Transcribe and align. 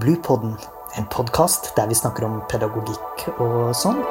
Bluepodden, 0.00 0.52
en 0.98 1.06
podkast 1.10 1.70
der 1.76 1.86
vi 1.88 1.94
snakker 1.96 2.26
om 2.26 2.40
pedagogikk 2.50 3.22
og 3.40 3.70
sånn. 3.72 4.02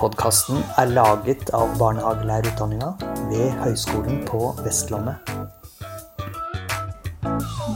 Podkasten 0.00 0.64
er 0.82 0.90
laget 0.96 1.52
av 1.54 1.76
barnehagelærerutdanninga 1.78 2.90
ved 3.30 3.54
Høgskolen 3.62 4.24
på 4.26 4.50
Vestlandet. 4.64 5.30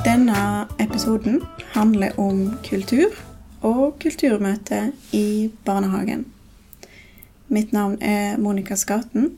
Denne 0.02 0.66
episoden 0.82 1.38
handler 1.76 2.18
om 2.18 2.48
kultur 2.66 3.14
og 3.62 4.00
kulturmøte 4.02 4.88
i 5.14 5.52
barnehagen. 5.62 6.26
Mitt 7.46 7.70
navn 7.70 8.00
er 8.02 8.40
Monica 8.42 8.74
Skaten, 8.74 9.36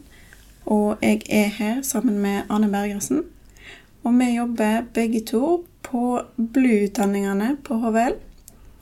og 0.68 1.00
jeg 1.00 1.22
er 1.32 1.48
her 1.48 1.82
sammen 1.82 2.18
med 2.20 2.42
Arne 2.52 2.68
Bergersen. 2.68 3.22
Og 4.04 4.12
vi 4.18 4.34
jobber 4.34 4.84
begge 4.94 5.22
to 5.24 5.64
på 5.82 6.02
BLU-utdanningene 6.36 7.54
på 7.64 7.78
HVL. 7.80 8.18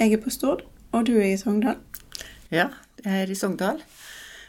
Jeg 0.01 0.13
er 0.13 0.23
på 0.23 0.33
Stord, 0.35 0.65
og 0.93 1.07
du 1.07 1.15
er 1.21 1.31
i 1.31 1.39
Sogndal. 1.39 1.79
Ja, 2.51 2.69
jeg 3.05 3.23
er 3.23 3.31
i 3.31 3.39
Sogndal. 3.39 3.79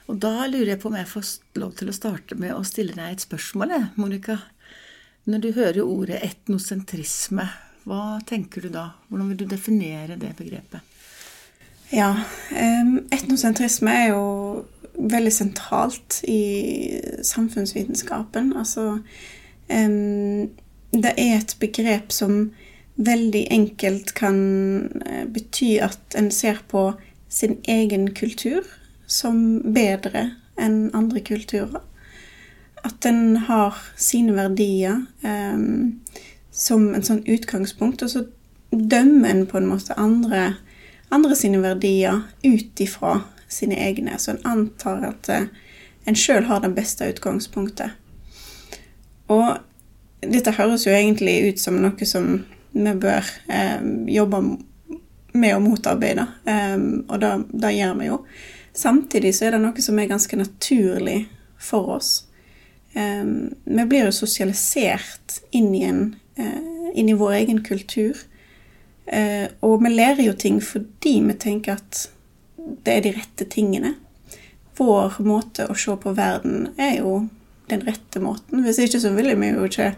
Og 0.08 0.18
da 0.24 0.48
lurer 0.50 0.74
jeg 0.74 0.82
på 0.82 0.90
om 0.90 0.98
jeg 0.98 1.12
får 1.12 1.30
lov 1.62 1.78
til 1.78 1.92
å 1.92 1.96
starte 1.96 2.38
med 2.40 2.56
å 2.56 2.66
stille 2.66 2.98
deg 2.98 3.14
et 3.14 3.26
spørsmål, 3.28 3.76
Monica. 4.00 4.40
Når 5.28 5.44
du 5.44 5.50
hører 5.54 5.82
ordet 5.84 6.24
etnosentrisme, 6.24 7.46
hva 7.88 8.18
tenker 8.26 8.66
du 8.66 8.72
da? 8.74 8.90
Hvordan 9.08 9.30
vil 9.32 9.44
du 9.44 9.50
definere 9.52 10.18
det 10.20 10.34
begrepet? 10.40 10.97
Ja, 11.92 12.14
etnosentrisme 13.16 13.92
er 13.92 14.08
jo 14.12 14.24
veldig 14.98 15.32
sentralt 15.32 16.22
i 16.28 16.42
samfunnsvitenskapen. 17.24 18.54
Altså 18.58 18.98
Det 19.68 21.14
er 21.18 21.38
et 21.38 21.56
begrep 21.60 22.12
som 22.12 22.52
veldig 22.98 23.48
enkelt 23.52 24.14
kan 24.18 24.38
eh, 25.06 25.26
bety 25.30 25.78
at 25.82 26.16
en 26.18 26.32
ser 26.32 26.64
på 26.68 26.94
sin 27.30 27.58
egen 27.68 28.14
kultur 28.14 28.66
som 29.08 29.62
bedre 29.74 30.32
enn 30.58 30.90
andre 30.98 31.22
kulturer. 31.22 31.84
At 32.84 33.06
en 33.06 33.38
har 33.48 33.78
sine 33.98 34.34
verdier 34.34 35.04
som 36.52 36.88
en 36.96 37.04
sånn 37.04 37.24
utgangspunkt, 37.28 38.02
og 38.02 38.10
så 38.10 38.24
dømmer 38.72 39.30
en 39.30 39.46
på 39.50 39.60
en 39.60 39.70
måte 39.70 39.98
andre, 40.00 40.56
andre 41.14 41.36
sine 41.36 41.62
verdier 41.64 42.22
ut 42.44 42.84
ifra 42.84 43.22
sine 43.48 43.78
egne. 43.80 44.18
Så 44.20 44.34
en 44.34 44.46
antar 44.48 45.06
at 45.12 45.30
uh, 45.32 45.48
en 46.08 46.16
sjøl 46.16 46.48
har 46.48 46.64
det 46.64 46.74
beste 46.76 47.08
utgangspunktet. 47.12 47.96
Og 49.28 49.58
dette 50.24 50.56
høres 50.56 50.86
jo 50.88 50.94
egentlig 50.96 51.36
ut 51.52 51.60
som 51.62 51.80
noe 51.84 52.08
som 52.08 52.30
vi 52.78 52.94
bør 52.94 53.26
eh, 53.52 53.82
jobbe 54.14 54.42
med 55.38 55.56
å 55.56 55.62
motarbeide, 55.62 56.26
eh, 56.50 56.78
og 57.08 57.20
det, 57.22 57.74
gjør 57.76 57.98
vi 58.00 58.10
jo. 58.10 58.22
Samtidig 58.78 59.34
så 59.36 59.48
er 59.48 59.56
det 59.56 59.64
noe 59.64 59.84
som 59.84 60.00
er 60.00 60.10
ganske 60.10 60.40
naturlig 60.40 61.20
for 61.58 61.98
oss. 61.98 62.12
Eh, 62.94 63.26
vi 63.66 63.88
blir 63.90 64.08
jo 64.08 64.16
sosialisert 64.16 65.40
inn 65.52 65.74
i, 65.76 65.84
en, 65.88 66.02
uh, 66.40 66.90
inn 66.94 67.10
i 67.10 67.18
vår 67.18 67.40
egen 67.42 67.64
kultur. 67.66 68.20
Uh, 69.08 69.48
og 69.64 69.82
vi 69.84 69.94
lærer 69.94 70.26
jo 70.26 70.36
ting 70.36 70.60
fordi 70.64 71.18
vi 71.24 71.38
tenker 71.40 71.78
at 71.78 72.08
det 72.58 72.98
er 72.98 73.06
de 73.06 73.16
rette 73.16 73.48
tingene. 73.50 73.94
Vår 74.78 75.18
måte 75.26 75.70
å 75.70 75.76
se 75.78 75.96
på 75.98 76.14
verden 76.18 76.74
er 76.78 77.00
jo 77.00 77.22
den 77.72 77.84
rette 77.88 78.22
måten. 78.24 78.64
Hvis 78.66 78.80
ikke 78.84 79.02
så 79.02 79.14
ville 79.16 79.36
vi 79.40 79.54
jo 79.54 79.68
ikke 79.68 79.94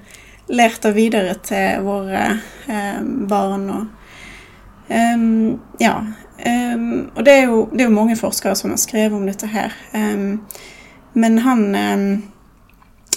lært 0.49 0.85
det 0.85 0.95
videre 0.95 1.35
til 1.45 1.83
våre 1.85 2.23
eh, 2.69 3.01
barn. 3.29 3.67
Og, 3.73 4.13
um, 4.89 5.59
ja, 5.81 5.97
Um, 6.39 7.09
og 7.15 7.25
det 7.25 7.33
er, 7.33 7.47
jo, 7.49 7.67
det 7.73 7.81
er, 7.81 7.89
jo, 7.89 7.95
mange 7.95 8.15
forskere 8.15 8.55
som 8.55 8.71
har 8.71 8.79
skrevet 8.79 9.17
om 9.17 9.25
dette 9.27 9.47
her. 9.51 9.73
Um, 9.91 10.45
men 11.13 11.39
han 11.43 11.65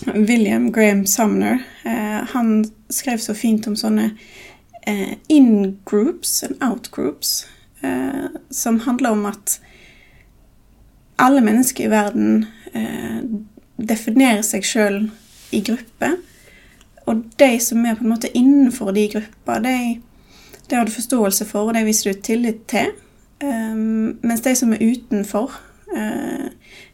William 0.06 0.72
Graham 0.72 1.05
Sumner 1.06 1.61
uh, 1.87 2.27
han 2.33 2.65
skrev 2.91 3.22
så 3.22 3.34
fint 3.34 3.67
om 3.71 3.77
sånne 3.78 4.09
uh, 4.88 5.15
in-groups 5.28 6.43
and 6.43 6.56
out-groups, 6.62 7.47
eh, 7.82 8.26
som 8.50 8.81
handler 8.81 9.10
om 9.10 9.26
at 9.26 9.60
alle 11.19 11.41
mennesker 11.41 11.84
i 11.84 11.91
verden 11.91 12.47
definerer 13.76 14.41
seg 14.47 14.65
sjøl 14.65 14.97
i 15.53 15.60
grupper. 15.60 16.16
Og 17.06 17.25
de 17.38 17.60
som 17.60 17.84
er 17.87 17.98
på 17.98 18.04
en 18.04 18.12
måte 18.15 18.31
innenfor 18.37 18.93
de 18.97 19.09
grupper, 19.12 19.59
de, 19.65 19.76
de 20.70 20.76
har 20.76 20.87
du 20.87 20.94
forståelse 20.94 21.44
for, 21.44 21.69
og 21.69 21.75
de 21.75 21.84
viser 21.84 22.12
du 22.12 22.20
tillit 22.20 22.64
til. 22.70 22.94
Um, 23.43 24.19
mens 24.22 24.41
de 24.41 24.54
som 24.54 24.72
er 24.72 24.82
utenfor, 24.82 25.53
uh, 25.97 26.47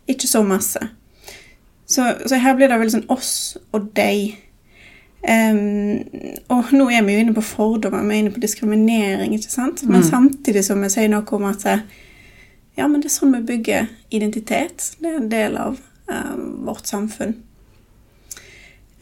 ikke 0.09 0.28
så 0.28 0.43
masse. 0.43 0.81
Så, 1.87 2.15
så, 2.26 2.37
her 2.37 2.56
blir 2.56 2.69
det 2.69 2.78
vel 2.81 2.93
sånn 2.93 3.09
oss 3.12 3.59
og 3.72 3.91
deg. 3.97 4.37
Um, 5.19 6.05
og 6.55 6.71
nå 6.73 6.84
er 6.95 7.03
vi 7.03 7.17
jo 7.17 7.23
inne 7.25 7.34
på 7.34 7.43
fordommer, 7.43 8.05
vi 8.06 8.15
er 8.15 8.23
inne 8.23 8.34
på 8.34 8.43
diskriminering, 8.43 9.34
ikke 9.34 9.51
sant? 9.51 9.83
Men 9.89 10.05
mm. 10.05 10.06
samtidig 10.11 10.62
som 10.67 10.84
vi 10.84 10.93
sier 10.93 11.11
noe 11.11 11.27
om 11.34 11.49
at 11.49 11.67
ja, 12.79 12.87
men 12.87 13.01
det 13.03 13.11
er 13.11 13.17
sånn 13.17 13.34
vi 13.34 13.43
bygger 13.49 13.89
identitet. 14.15 14.93
Det 15.03 15.11
er 15.11 15.19
en 15.19 15.33
del 15.33 15.59
av 15.59 15.81
um, 16.06 16.45
vårt 16.69 16.87
samfunn. 16.87 17.34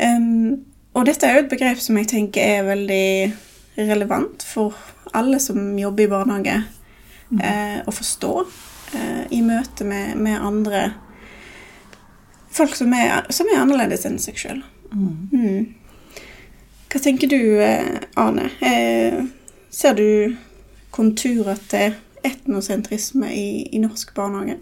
Um, 0.01 0.65
og 0.97 1.05
dette 1.09 1.29
er 1.29 1.37
jo 1.37 1.45
et 1.45 1.53
begrep 1.53 1.81
som 1.85 1.99
jeg 2.01 2.09
tenker 2.09 2.41
er 2.41 2.65
veldig 2.65 3.09
relevant 3.77 4.45
for 4.45 4.77
alle 5.17 5.41
som 5.41 5.61
jobber 5.79 6.07
i 6.07 6.11
barnehage 6.11 6.57
eh, 7.41 7.81
å 7.85 7.93
forstå 7.93 8.33
uh, 8.45 9.25
i 9.33 9.43
møte 9.45 9.85
med, 9.89 10.17
med, 10.17 10.41
andre 10.41 10.87
folk 12.57 12.73
som 12.77 12.93
er, 12.97 13.29
som 13.33 13.49
er 13.53 13.61
annerledes 13.61 14.07
enn 14.09 14.17
seg 14.21 14.41
sjøl. 14.41 14.63
Mm. 14.93 15.75
Hva 16.97 17.03
tenker 17.05 17.29
du, 17.29 17.41
Arne? 17.61 18.07
Ane? 18.17 18.45
Eh, 18.65 19.17
ser 19.69 19.99
du 19.99 20.37
konturer 20.97 21.59
til 21.69 21.93
etnosentrisme 22.25 23.29
i, 23.37 23.67
i 23.77 23.81
norsk 23.83 24.15
barnehage? 24.17 24.55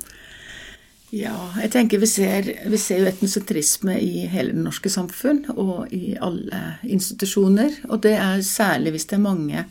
Ja, 1.15 1.37
jeg 1.63 1.71
tenker 1.77 2.03
vi 2.03 2.09
ser, 2.11 2.49
vi 2.73 2.81
ser 2.83 3.05
jo 3.05 3.13
etnosentrisme 3.13 3.95
i 4.03 4.25
hele 4.33 4.51
det 4.51 4.65
norske 4.65 4.91
samfunn 4.91 5.45
og 5.55 5.95
i 5.95 6.17
alle 6.19 6.65
institusjoner. 6.83 7.85
Og 7.87 8.03
det 8.03 8.17
er 8.19 8.43
særlig 8.43 8.97
hvis 8.97 9.07
det 9.13 9.21
er 9.21 9.27
mange 9.29 9.67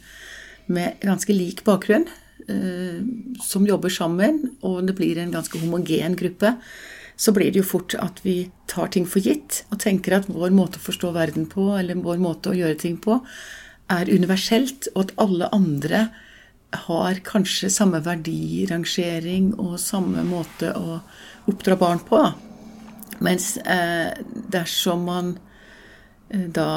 med 0.71 1.03
ganske 1.03 1.35
lik 1.35 1.65
bakgrunn 1.67 2.07
Eh, 2.47 3.03
som 3.41 3.67
jobber 3.67 3.89
sammen, 3.89 4.41
og 4.61 4.81
det 4.87 4.95
blir 4.97 5.19
en 5.21 5.31
ganske 5.31 5.59
homogen 5.61 6.15
gruppe, 6.19 6.57
så 7.15 7.33
blir 7.35 7.51
det 7.51 7.61
jo 7.61 7.67
fort 7.67 7.95
at 7.99 8.21
vi 8.25 8.49
tar 8.71 8.89
ting 8.93 9.05
for 9.09 9.23
gitt 9.23 9.61
og 9.71 9.81
tenker 9.83 10.17
at 10.17 10.29
vår 10.31 10.53
måte 10.55 10.79
å 10.81 10.85
forstå 10.87 11.13
verden 11.15 11.47
på, 11.49 11.69
eller 11.77 12.01
vår 12.01 12.21
måte 12.23 12.51
å 12.51 12.57
gjøre 12.57 12.79
ting 12.81 12.97
på, 13.01 13.19
er 13.91 14.09
universelt, 14.09 14.89
og 14.95 15.05
at 15.05 15.15
alle 15.21 15.49
andre 15.53 16.07
har 16.87 17.19
kanskje 17.27 17.69
samme 17.69 17.99
verdirangering 18.01 19.51
og 19.61 19.77
samme 19.81 20.23
måte 20.25 20.71
å 20.73 21.03
oppdra 21.51 21.77
barn 21.77 22.01
på. 22.07 22.21
Mens 23.23 23.55
eh, 23.61 24.09
dersom 24.51 25.05
man 25.05 25.35
Eh, 26.33 26.49
da 26.49 26.67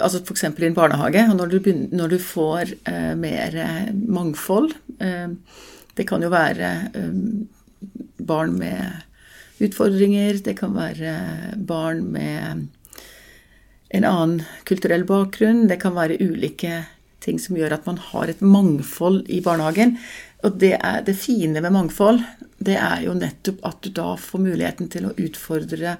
Altså 0.00 0.20
f.eks. 0.22 0.44
i 0.44 0.68
en 0.68 0.76
barnehage, 0.76 1.26
når 1.34 1.52
du, 1.52 1.58
begynner, 1.60 1.96
når 1.96 2.14
du 2.14 2.18
får 2.22 2.74
eh, 2.88 3.12
mer 3.18 3.58
mangfold 3.94 4.74
eh, 5.00 5.30
Det 5.96 6.06
kan 6.08 6.22
jo 6.22 6.32
være 6.32 6.72
eh, 6.94 7.20
barn 8.26 8.56
med 8.58 9.05
utfordringer, 9.62 10.40
det 10.44 10.56
kan 10.58 10.74
være 10.76 11.14
barn 11.68 12.04
med 12.12 12.66
en 13.96 14.04
annen 14.04 14.42
kulturell 14.68 15.06
bakgrunn, 15.08 15.66
det 15.70 15.80
kan 15.82 15.94
være 15.96 16.18
ulike 16.20 16.84
ting 17.24 17.40
som 17.42 17.56
gjør 17.58 17.78
at 17.78 17.86
man 17.88 17.98
har 18.12 18.30
et 18.30 18.42
mangfold 18.44 19.24
i 19.32 19.40
barnehagen. 19.44 19.96
Og 20.44 20.58
det, 20.60 20.74
er, 20.76 21.02
det 21.06 21.16
fine 21.18 21.62
med 21.62 21.72
mangfold, 21.74 22.20
det 22.62 22.76
er 22.78 23.06
jo 23.06 23.16
nettopp 23.16 23.64
at 23.66 23.80
du 23.82 23.90
da 23.96 24.12
får 24.20 24.42
muligheten 24.44 24.90
til 24.92 25.08
å 25.08 25.14
utfordre 25.16 25.96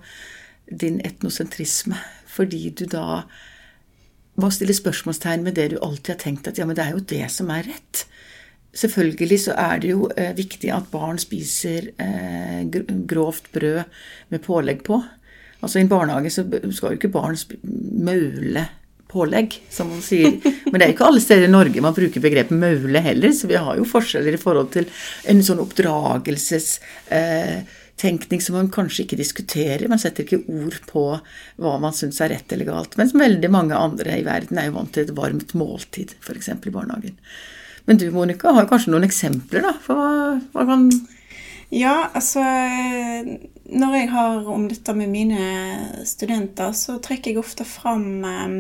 din 0.67 1.01
etnosentrisme 1.07 1.99
fordi 2.37 2.69
du 2.77 2.85
da 2.91 3.23
må 4.37 4.51
stille 4.53 4.75
spørsmålstegn 4.77 5.47
med 5.47 5.57
det 5.57 5.71
du 5.73 5.79
alltid 5.81 6.13
har 6.13 6.21
tenkt 6.21 6.49
at 6.51 6.59
ja, 6.61 6.67
men 6.69 6.77
det 6.77 6.85
er 6.85 6.93
jo 6.93 7.05
det 7.09 7.23
som 7.33 7.49
er 7.55 7.65
rett. 7.71 8.03
Selvfølgelig 8.77 9.41
så 9.47 9.53
er 9.59 9.83
det 9.83 9.93
jo 9.95 10.09
eh, 10.17 10.33
viktig 10.37 10.71
at 10.75 10.91
barn 10.93 11.19
spiser 11.21 11.81
eh, 12.03 12.63
grovt 13.09 13.51
brød 13.55 13.83
med 14.35 14.45
pålegg 14.45 14.83
på. 14.87 14.97
Altså 15.63 15.79
I 15.79 15.87
en 15.87 15.93
barnehage 15.93 16.31
så 16.35 16.43
skal 16.47 16.93
jo 16.93 16.99
ikke 16.99 17.15
barn 17.15 17.39
maule 18.05 18.65
pålegg, 19.11 19.57
som 19.71 19.89
man 19.93 20.03
sier. 20.05 20.37
Men 20.67 20.77
det 20.77 20.85
er 20.85 20.91
jo 20.91 20.97
ikke 20.97 21.09
alle 21.09 21.25
steder 21.25 21.47
i 21.47 21.53
Norge 21.53 21.85
man 21.85 21.97
bruker 21.97 22.21
begrepet 22.23 22.59
maule 22.59 23.01
heller, 23.03 23.33
så 23.33 23.45
vi 23.51 23.57
har 23.57 23.75
jo 23.79 23.89
forskjeller 23.89 24.33
i 24.37 24.43
forhold 24.43 24.71
til 24.77 24.87
en 25.31 25.43
sånn 25.47 25.65
oppdragelsestenkning 25.65 27.83
Eh, 27.97 28.41
som 28.45 28.59
man 28.59 28.73
kanskje 28.73 29.03
ikke 29.07 29.23
diskuterer. 29.23 29.89
Man 29.89 30.03
setter 30.03 30.27
ikke 30.27 30.45
ord 30.53 30.77
på 30.91 31.05
hva 31.63 31.73
man 31.81 31.95
syns 31.97 32.21
er 32.21 32.35
rett 32.35 32.53
eller 32.53 32.69
galt. 32.69 32.99
Mens 33.01 33.17
veldig 33.17 33.51
mange 33.55 33.79
andre 33.79 34.19
i 34.21 34.27
verden 34.27 34.61
er 34.61 34.67
jo 34.69 34.77
vant 34.77 34.93
til 34.93 35.07
et 35.07 35.17
varmt 35.17 35.51
måltid, 35.57 36.09
f.eks. 36.21 36.49
i 36.53 36.75
barnehagen. 36.75 37.17
Men 37.87 38.01
du 38.01 38.09
Monica, 38.11 38.51
har 38.55 38.69
kanskje 38.71 38.93
noen 38.93 39.07
eksempler, 39.07 39.63
da? 39.63 39.75
For 39.83 39.99
hva, 39.99 40.65
hva 40.67 40.79
Ja, 41.75 42.11
altså 42.15 42.43
Når 43.67 43.95
jeg 43.97 44.11
har 44.13 44.49
om 44.51 44.69
dette 44.71 44.95
med 44.95 45.11
mine 45.11 45.41
studenter, 46.07 46.75
så 46.75 46.99
trekker 47.03 47.33
jeg 47.33 47.43
ofte 47.43 47.67
fram 47.67 48.25
eh, 48.27 48.57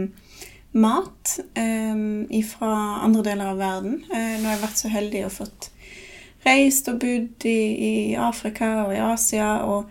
mat 0.76 1.38
eh, 1.55 2.43
fra 2.46 2.75
andre 3.06 3.23
deler 3.31 3.55
av 3.55 3.62
verden. 3.62 4.02
Når 4.11 4.46
jeg 4.46 4.52
har 4.52 4.64
vært 4.64 4.82
så 4.82 4.93
heldig 4.94 5.25
og 5.29 5.34
fått 5.40 5.70
reist 6.46 6.90
og 6.90 7.00
bodd 7.02 7.46
i, 7.49 7.58
i 7.90 7.94
Afrika 8.19 8.69
og 8.87 8.94
i 8.94 9.02
Asia. 9.02 9.50
Og, 9.67 9.90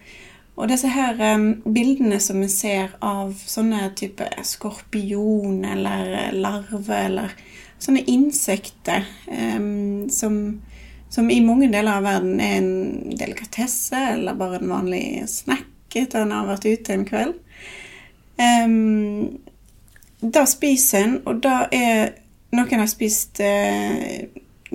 og 0.55 0.71
disse 0.71 0.91
her 0.91 1.19
um, 1.35 1.49
bildene 1.65 2.19
som 2.23 2.39
vi 2.43 2.49
ser 2.51 2.95
av 3.03 3.35
sånne 3.45 3.89
type 3.99 4.27
skorpion 4.47 5.63
eller 5.67 6.35
larve 6.35 7.01
eller 7.01 7.35
sånne 7.81 8.03
insekter 8.09 9.05
um, 9.27 10.09
som, 10.09 10.61
som, 11.09 11.29
i 11.31 11.41
mange 11.43 11.69
deler 11.73 11.99
av 11.99 12.05
verden 12.05 12.39
er 12.43 12.57
en 12.59 13.15
delikatesse 13.17 13.99
eller 14.15 14.37
bare 14.37 14.61
en 14.61 14.71
vanlig 14.71 15.05
snack 15.29 15.71
etter 15.95 16.25
en 16.25 16.33
har 16.35 16.47
vært 16.49 16.67
ute 16.67 16.93
en 16.93 17.05
kveld. 17.07 17.35
Um, 18.35 19.37
da 20.19 20.43
spiser 20.49 21.05
en, 21.05 21.19
og 21.27 21.39
da 21.43 21.65
er 21.71 22.17
noen 22.55 22.81
har 22.81 22.89
spist 22.91 23.39
uh, 23.43 24.25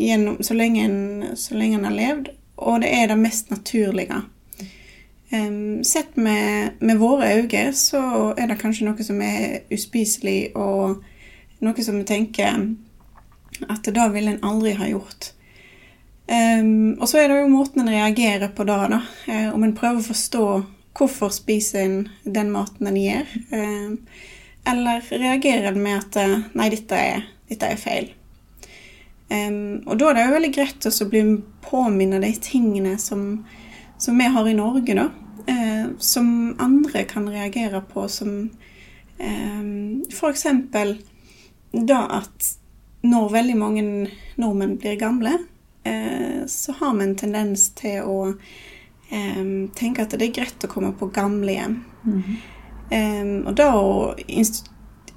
gjennom, 0.00 0.38
så, 0.44 0.56
lenge 0.56 0.84
en, 0.84 1.00
så 1.36 1.56
lenge 1.58 1.80
en 1.80 1.88
har 1.88 1.96
levd, 1.96 2.30
og 2.60 2.82
det 2.84 2.92
er 2.94 3.10
det 3.10 3.18
mest 3.20 3.50
naturlige. 3.52 4.22
Um, 5.30 5.84
sett 5.86 6.16
med, 6.16 6.80
med, 6.80 6.96
våre 6.98 7.28
øyne 7.36 7.68
så 7.76 8.00
er 8.34 8.50
det 8.50 8.58
kanskje 8.58 8.88
noe 8.88 9.04
som 9.06 9.20
er 9.22 9.60
uspiselig, 9.72 10.56
og 10.58 11.04
noe 11.60 11.84
som 11.84 12.00
vi 12.00 12.08
tenker 12.08 12.56
at 13.68 13.84
det 13.84 14.08
ville 14.14 14.36
en 14.36 14.44
aldri 14.44 14.74
ha 14.78 14.88
gjort. 14.90 15.32
Um, 16.30 16.94
og 17.00 17.08
så 17.10 17.18
er 17.18 17.30
det 17.30 17.40
jo 17.40 17.50
måten 17.50 17.82
en 17.82 17.90
reagerer 17.90 18.52
på 18.54 18.64
da, 18.68 18.84
da. 18.92 19.00
om 19.50 19.56
om 19.56 19.64
en 19.66 19.74
prøver 19.74 19.98
å 19.98 20.10
forstå 20.12 20.44
hvorfor 20.98 21.32
spiser 21.34 21.82
en 21.82 21.98
den 22.22 22.52
maten 22.54 22.86
en 22.86 22.98
gjør. 23.00 23.34
Um, 23.50 23.98
eller 24.70 25.02
reagerer 25.10 25.72
en 25.72 25.82
med 25.82 25.98
at 25.98 26.50
nei, 26.54 26.70
dette 26.70 26.96
er, 26.96 27.28
dette 27.50 27.72
er 27.72 27.80
feil. 27.80 28.10
Um, 29.30 29.82
og 29.86 29.98
da 30.00 30.10
er 30.10 30.16
det 30.16 30.22
jo 30.26 30.34
veldig 30.34 30.52
greit 30.54 30.86
å 30.90 31.08
bli 31.10 31.24
påminnet 31.62 32.24
de 32.24 32.30
tingene 32.42 32.96
som, 32.98 33.44
som, 33.98 34.18
vi 34.18 34.26
har 34.26 34.48
i 34.48 34.56
Norge, 34.58 34.96
da. 34.98 35.06
Uh, 35.50 35.92
som 36.02 36.56
andre 36.62 37.04
kan 37.08 37.28
reagere 37.30 37.82
på, 37.92 38.06
som 38.10 38.50
um, 39.18 40.02
f.eks. 40.10 40.46
da 41.72 42.00
at 42.20 42.50
når 43.02 43.32
veldig 43.32 43.56
mange 43.56 43.84
nordmenn 44.40 44.76
blir 44.80 44.98
gamle, 45.00 45.38
uh, 45.88 46.46
så 46.46 46.74
har 46.80 46.94
vi 46.96 47.06
en 47.06 47.16
tendens 47.16 47.70
til 47.78 48.02
å 48.04 48.18
um, 48.32 49.68
tenke 49.76 50.04
at 50.04 50.16
det 50.16 50.28
er 50.28 50.38
greit 50.40 50.66
å 50.66 50.72
komme 50.72 50.92
på 50.96 51.12
gamlehjem. 51.14 51.84
Mm 52.04 52.22
-hmm. 52.22 53.46
og 53.46 53.54
da 53.54 53.74
å 53.76 54.14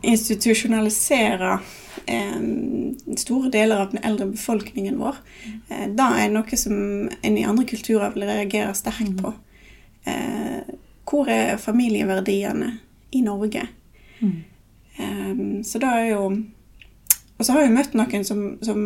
institusjonalisere 0.01 1.59
store 3.17 3.49
deler 3.49 3.79
av 3.79 3.91
den 3.91 4.03
eldre 4.03 4.25
befolkningen 4.25 4.99
vår. 4.99 5.15
Eh, 5.69 5.87
da 5.95 6.09
er 6.19 6.31
noe 6.33 6.57
som 6.57 7.09
en 7.21 7.37
i 7.37 7.45
andre 7.47 7.65
kulturer 7.65 8.13
vil 8.15 8.27
reagere 8.27 8.73
sterkt 8.75 9.15
på. 9.21 9.33
Eh, 10.05 10.73
hvor 11.09 11.29
er 11.29 11.57
familieverdiene 11.57 12.77
i 13.11 13.21
Norge? 13.21 13.67
Mm. 14.19 14.43
Så 15.63 15.79
da 15.81 15.89
er 15.97 16.07
jo 16.11 16.25
Og 17.37 17.45
så 17.45 17.55
har 17.55 17.65
jeg 17.65 17.75
møtt 17.75 17.95
noen 17.97 18.25
som, 18.27 18.41
som 18.63 18.79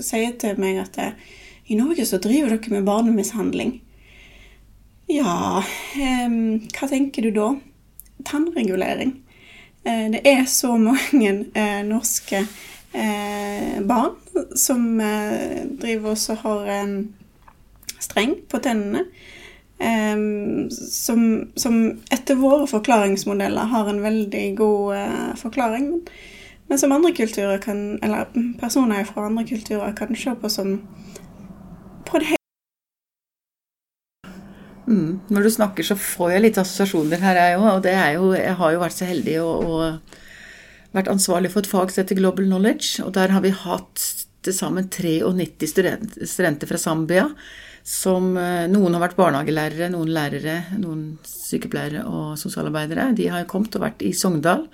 sier 0.00 0.36
til 0.40 0.60
meg 0.62 0.80
at 0.82 0.98
eh, 1.02 1.30
i 1.70 1.78
Norge 1.78 2.06
så 2.06 2.20
driver 2.22 2.56
dere 2.56 2.74
med 2.74 2.86
barnemishandling. 2.88 3.76
Ja, 5.10 5.62
hva 5.62 6.88
tenker 6.90 7.26
du 7.26 7.32
da? 7.34 7.48
Tannregulering. 8.26 9.16
Det 9.82 10.20
er 10.28 10.44
så 10.50 10.76
mange 10.78 11.32
norske 11.86 12.44
eh, 12.92 13.80
barn 13.82 14.16
som 14.56 15.00
eh, 15.00 15.66
driver 15.80 16.14
og 16.14 16.42
har 16.44 16.66
en 16.80 16.94
streng 18.00 18.34
på 18.48 18.58
tennene. 18.62 19.04
Eh, 19.78 20.16
som, 20.70 21.22
som, 21.56 21.78
etter 22.12 22.40
våre 22.40 22.66
forklaringsmodeller 22.70 23.72
har 23.72 23.88
en 23.90 24.02
veldig 24.04 24.44
god 24.58 24.96
eh, 24.96 25.30
forklaring. 25.40 25.94
Men, 26.70 26.78
som 26.78 26.92
andre 26.94 27.10
kulturer 27.12 27.58
kan, 27.58 27.98
eller 28.06 28.30
personer 28.60 29.02
fra 29.08 29.26
andre 29.26 29.42
kulturer 29.48 29.90
kan 29.98 30.14
se 30.14 30.36
på 30.38 30.50
som 30.50 30.76
på 32.06 32.22
det 32.22 32.36
Mm. 34.90 35.20
Når 35.30 35.44
du 35.46 35.50
snakker, 35.54 35.86
så 35.86 35.94
får 35.94 36.32
jeg 36.32 36.42
litt 36.42 36.58
assosiasjoner 36.58 37.20
her, 37.22 37.38
jeg 37.38 37.58
òg. 37.60 37.68
Og 37.76 37.82
det 37.84 37.92
er 37.94 38.16
jo 38.16 38.32
Jeg 38.34 38.56
har 38.58 38.72
jo 38.74 38.80
vært 38.82 38.96
så 38.96 39.06
heldig 39.06 39.36
å, 39.38 39.50
å 39.62 39.76
vært 40.96 41.10
ansvarlig 41.12 41.52
for 41.52 41.62
et 41.62 41.70
fag 41.70 41.92
som 41.92 42.02
heter 42.02 42.18
Global 42.18 42.48
Knowledge. 42.48 43.04
Og 43.04 43.12
der 43.14 43.30
har 43.30 43.44
vi 43.44 43.52
hatt 43.54 44.06
til 44.42 44.56
sammen 44.56 44.88
93 44.90 46.26
studenter 46.26 46.66
fra 46.66 46.80
Zambia. 46.80 47.28
Som 47.86 48.34
eh, 48.36 48.66
Noen 48.72 48.96
har 48.96 49.04
vært 49.04 49.20
barnehagelærere, 49.20 49.92
noen 49.94 50.10
lærere, 50.12 50.56
noen 50.80 51.04
sykepleiere 51.24 52.02
og 52.10 52.34
sosialarbeidere. 52.40 53.12
De 53.14 53.30
har 53.30 53.46
kommet 53.48 53.78
og 53.78 53.86
vært 53.86 54.02
i 54.02 54.10
Sogndal 54.16 54.66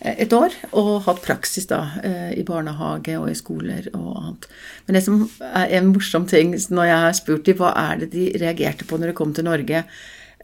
et 0.00 0.32
år 0.36 0.52
og 0.76 1.06
hatt 1.06 1.22
praksis 1.24 1.68
da 1.70 1.80
eh, 2.04 2.34
i 2.36 2.44
barnehage 2.44 3.14
og 3.16 3.30
i 3.30 3.38
skoler 3.38 3.88
og 3.94 4.10
annet. 4.20 4.50
Men 4.86 4.98
det 4.98 5.02
som 5.06 5.22
er 5.40 5.72
en 5.78 5.88
morsom 5.94 6.28
ting 6.28 6.52
når 6.52 6.90
jeg 6.90 7.00
har 7.06 7.16
spurt 7.16 7.48
dem 7.48 7.58
hva 7.60 7.72
er 7.86 8.04
det 8.04 8.12
de 8.12 8.28
reagerte 8.42 8.84
på 8.88 9.00
når 9.00 9.12
de 9.12 9.18
kom 9.18 9.32
til 9.36 9.48
Norge, 9.48 9.86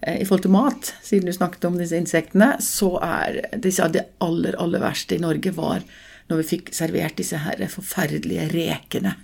Eh, 0.03 0.23
i 0.23 0.25
forhold 0.27 0.43
til 0.43 0.55
mat, 0.55 0.95
siden 1.03 1.29
du 1.29 1.35
snakket 1.35 1.65
om 1.69 1.77
disse 1.79 1.99
insektene, 1.99 2.57
så 2.63 2.97
er 3.07 3.39
de 3.55 3.71
det 3.95 4.07
aller, 4.25 4.57
aller 4.59 4.83
verste 4.83 5.17
i 5.17 5.23
Norge 5.23 5.53
var 5.55 5.85
når 6.31 6.41
vi 6.41 6.49
fikk 6.49 6.73
servert 6.75 7.19
disse 7.19 7.39
her 7.39 7.61
forferdelige 7.71 8.49
rekene. 8.51 9.15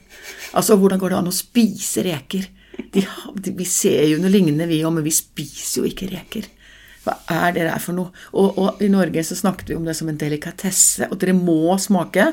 Altså, 0.59 0.77
hvordan 0.77 1.01
går 1.01 1.15
det 1.15 1.19
an 1.19 1.31
å 1.31 1.35
spise 1.35 2.05
reker? 2.07 2.47
De, 2.95 3.03
de, 3.03 3.55
vi 3.59 3.67
ser 3.67 4.05
jo 4.07 4.21
noe 4.23 4.31
lignende, 4.31 4.69
vi 4.71 4.83
òg, 4.85 4.95
men 4.99 5.07
vi 5.07 5.15
spiser 5.15 5.83
jo 5.83 5.89
ikke 5.89 6.11
reker. 6.13 6.47
Hva 7.05 7.19
er 7.33 7.53
det 7.57 7.69
der 7.69 7.83
for 7.83 7.97
noe? 7.97 8.15
Og, 8.33 8.59
og, 8.59 8.83
i 8.85 8.91
Norge 8.93 9.25
så 9.25 9.37
snakket 9.39 9.73
vi 9.73 9.79
om 9.79 9.87
det 9.87 9.97
som 9.99 10.11
en 10.11 10.19
delikatesse, 10.21 11.09
og 11.11 11.21
dere 11.21 11.37
må 11.37 11.77
smake. 11.81 12.33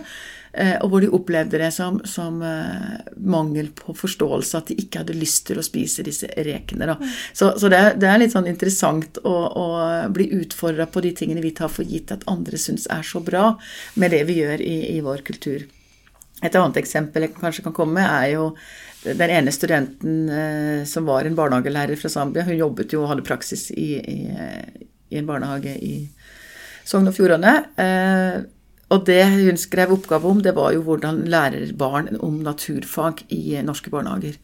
Eh, 0.56 0.78
og 0.80 0.92
hvor 0.92 1.04
de 1.04 1.10
opplevde 1.12 1.60
det 1.60 1.68
som, 1.75 1.98
som 2.08 2.38
uh, 2.39 2.96
mangel 3.20 3.74
på 3.75 3.92
forståelse, 3.98 4.62
at 4.62 4.70
de 4.72 4.78
ikke 4.80 5.01
hadde 5.01 5.18
lyst 5.18 5.44
til 5.50 5.60
å 5.60 5.66
spise 5.66 6.06
disse 6.08 6.30
rekene. 6.32 6.88
Da. 6.88 6.96
Så, 7.36 7.51
så 7.60 7.68
det, 7.72 7.82
er, 7.82 7.98
det, 8.00 8.08
er, 8.08 8.22
litt 8.24 8.36
sånn 8.36 8.48
interessant 8.48 9.20
å, 9.28 9.36
å 9.36 9.66
bli 10.16 10.30
utfordra 10.39 10.88
på 10.88 11.04
de 11.04 11.12
tingene 11.18 11.44
vi 11.44 11.51
tar 11.58 11.72
for 11.74 11.84
gitt 11.84 12.13
at 12.16 12.24
andre 12.32 12.60
syns 12.62 12.88
er 12.88 13.04
så 13.04 13.20
bra 13.20 13.58
med 14.00 14.16
det 14.16 14.24
vi 14.30 14.39
gjør 14.46 14.63
i, 14.63 14.78
i 14.96 15.01
vår 15.04 15.25
kultur. 15.28 15.68
Et 16.44 16.56
annet 16.56 16.82
eksempel 16.82 17.25
jeg 17.25 17.36
kanskje 17.38 17.63
kan 17.65 17.75
komme 17.75 18.01
med, 18.01 18.10
er 18.10 18.34
jo 18.36 18.50
den 19.06 19.32
ene 19.32 19.54
studenten 19.54 20.25
eh, 20.34 20.82
som 20.89 21.06
var 21.08 21.27
en 21.27 21.38
barnehagelærer 21.38 22.00
fra 22.00 22.12
Zambia. 22.12 22.44
Hun 22.48 22.58
jobbet 22.58 22.94
jo 22.94 23.04
og 23.04 23.13
hadde 23.13 23.25
praksis 23.27 23.70
i, 23.72 23.94
i, 24.01 24.20
i 25.13 25.20
en 25.20 25.30
barnehage 25.30 25.77
i 25.80 25.96
Sogn 26.86 27.10
og 27.10 27.15
Fjordane. 27.15 27.56
Eh, 27.82 28.44
og 28.94 29.06
det 29.08 29.24
hun 29.32 29.58
skrev 29.58 29.96
oppgave 29.96 30.30
om, 30.30 30.42
det 30.46 30.54
var 30.58 30.74
jo 30.75 30.84
hvordan 30.86 31.24
lærer 31.32 31.72
barn 31.77 32.12
om 32.22 32.42
naturfag 32.46 33.24
i 33.34 33.58
norske 33.65 33.89
barnehager. 33.94 34.38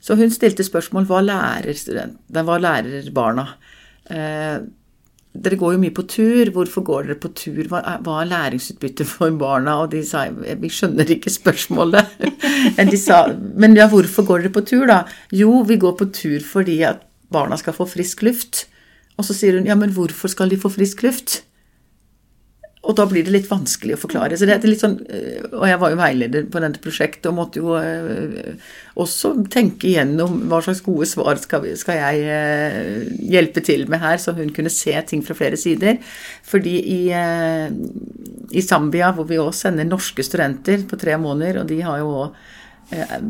Så 0.00 0.16
hun 0.18 0.30
stilte 0.30 0.66
spørsmål 0.66 1.06
hva 1.10 1.22
lærer 1.22 1.78
studenten, 1.78 2.42
hva 2.46 2.58
lærer 2.62 3.10
barna? 3.14 3.46
Eh, 4.10 4.58
dere 5.36 5.58
går 5.60 5.74
jo 5.74 5.80
mye 5.82 5.94
på 5.94 6.04
tur, 6.08 6.50
hvorfor 6.54 6.84
går 6.86 7.08
dere 7.08 7.18
på 7.20 7.30
tur? 7.36 7.60
Hva 7.70 7.82
er, 7.84 8.30
læringsutbyttet 8.30 9.06
for 9.06 9.34
barna? 9.38 9.76
Og 9.84 9.92
de 9.92 10.00
sa 10.06 10.24
vi 10.32 10.70
skjønner 10.72 11.10
ikke 11.14 11.32
spørsmålet. 11.32 12.16
Sa 12.98 13.20
men 13.30 13.76
ja, 13.78 13.86
hvorfor 13.90 14.26
går 14.26 14.46
dere 14.46 14.54
på 14.54 14.64
tur, 14.66 14.86
da? 14.90 15.02
Jo, 15.34 15.60
vi 15.68 15.78
går 15.78 15.94
på 16.00 16.08
tur 16.14 16.40
fordi 16.44 16.80
at 16.88 17.04
barna 17.32 17.58
skal 17.60 17.76
få 17.76 17.86
frisk 17.86 18.24
luft. 18.26 18.66
Og 19.18 19.26
så 19.26 19.36
sier 19.36 19.58
hun 19.58 19.68
ja, 19.68 19.76
men 19.78 19.92
hvorfor 19.94 20.30
skal 20.32 20.50
de 20.50 20.58
få 20.60 20.72
frisk 20.72 21.04
luft? 21.06 21.42
Og 22.88 22.96
da 22.96 23.04
blir 23.04 23.24
det 23.24 23.34
litt 23.34 23.48
vanskelig 23.50 23.98
å 23.98 24.00
forklare. 24.00 24.36
Så 24.40 24.46
det 24.48 24.54
er 24.56 24.64
litt 24.64 24.80
sånn, 24.80 24.96
eh, 25.12 25.44
Og 25.52 25.66
jeg 25.68 25.78
var 25.80 25.90
jo 25.92 26.00
veileder 26.00 26.46
på 26.48 26.60
dette 26.64 26.80
prosjektet 26.80 27.26
og 27.28 27.36
måtte 27.36 27.60
jo 27.60 27.74
eh, 27.76 28.54
også 28.96 29.34
tenke 29.52 29.90
igjennom 29.90 30.48
hva 30.48 30.62
slags 30.64 30.80
gode 30.86 31.06
svar 31.06 31.36
skal, 31.36 31.66
skal 31.76 31.98
jeg 32.00 32.22
eh, 32.32 33.10
hjelpe 33.28 33.60
til 33.64 33.84
med 33.88 34.00
her, 34.00 34.16
så 34.16 34.32
hun 34.32 34.54
kunne 34.56 34.72
se 34.72 34.94
ting 35.06 35.22
fra 35.22 35.36
flere 35.36 35.60
sider. 35.60 35.98
Fordi 36.48 36.76
i, 36.80 37.02
i 37.12 38.62
Zambia, 38.64 39.12
hvor 39.12 39.28
vi 39.28 39.36
òg 39.36 39.52
sender 39.52 39.84
norske 39.84 40.24
studenter 40.24 40.86
på 40.88 40.96
tre 40.96 41.18
måneder, 41.20 41.60
og 41.60 41.68
de 41.68 41.82
har 41.84 42.00
jo 42.00 42.14
òg 42.24 42.40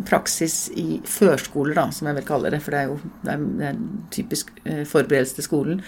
praksis 0.07 0.69
i 0.79 1.01
førskoler, 1.03 1.75
da, 1.75 1.89
som 1.91 2.07
jeg 2.07 2.21
vil 2.21 2.29
kalle 2.29 2.53
det, 2.55 2.63
for 2.63 2.71
det 2.71 2.85
er 2.85 2.93
jo 2.93 2.99
det 3.27 3.67
er, 3.67 3.81
typisk 4.15 4.53
forberedelse 4.87 5.35
til 5.41 5.49
skolen, 5.49 5.83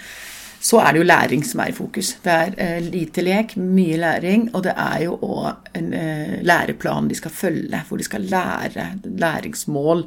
så 0.61 0.77
er 0.77 0.93
det 0.93 1.01
jo 1.01 1.09
læring 1.09 1.43
som 1.45 1.63
er 1.63 1.71
i 1.71 1.75
fokus. 1.75 2.13
Det 2.21 2.31
er 2.31 2.55
eh, 2.61 2.83
lite 2.85 3.23
lek, 3.25 3.55
mye 3.57 3.97
læring, 3.97 4.49
og 4.55 4.63
det 4.67 4.75
er 4.77 5.03
jo 5.07 5.17
òg 5.25 5.71
en 5.77 5.91
eh, 5.97 6.37
læreplan 6.45 7.09
de 7.09 7.17
skal 7.17 7.33
følge, 7.33 7.83
hvor 7.87 7.97
de 7.97 8.05
skal 8.05 8.27
lære 8.29 8.91
læringsmål. 9.03 10.05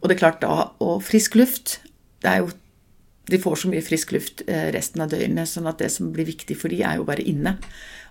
Og 0.00 0.08
det 0.08 0.14
er 0.14 0.22
klart 0.22 0.42
da, 0.42 0.70
og 0.78 1.02
frisk 1.02 1.34
luft 1.34 1.80
det 2.22 2.30
er 2.30 2.42
jo 2.44 2.50
de 3.30 3.38
får 3.38 3.60
så 3.62 3.70
mye 3.70 3.84
frisk 3.84 4.12
luft 4.14 4.42
eh, 4.50 4.68
resten 4.74 5.04
av 5.04 5.10
døgnet, 5.12 5.48
sånn 5.48 5.68
at 5.70 5.78
det 5.82 5.90
som 5.94 6.10
blir 6.14 6.26
viktig 6.28 6.56
for 6.58 6.72
de 6.72 6.80
er 6.86 6.98
jo 6.98 7.06
bare 7.06 7.26
inne. 7.26 7.56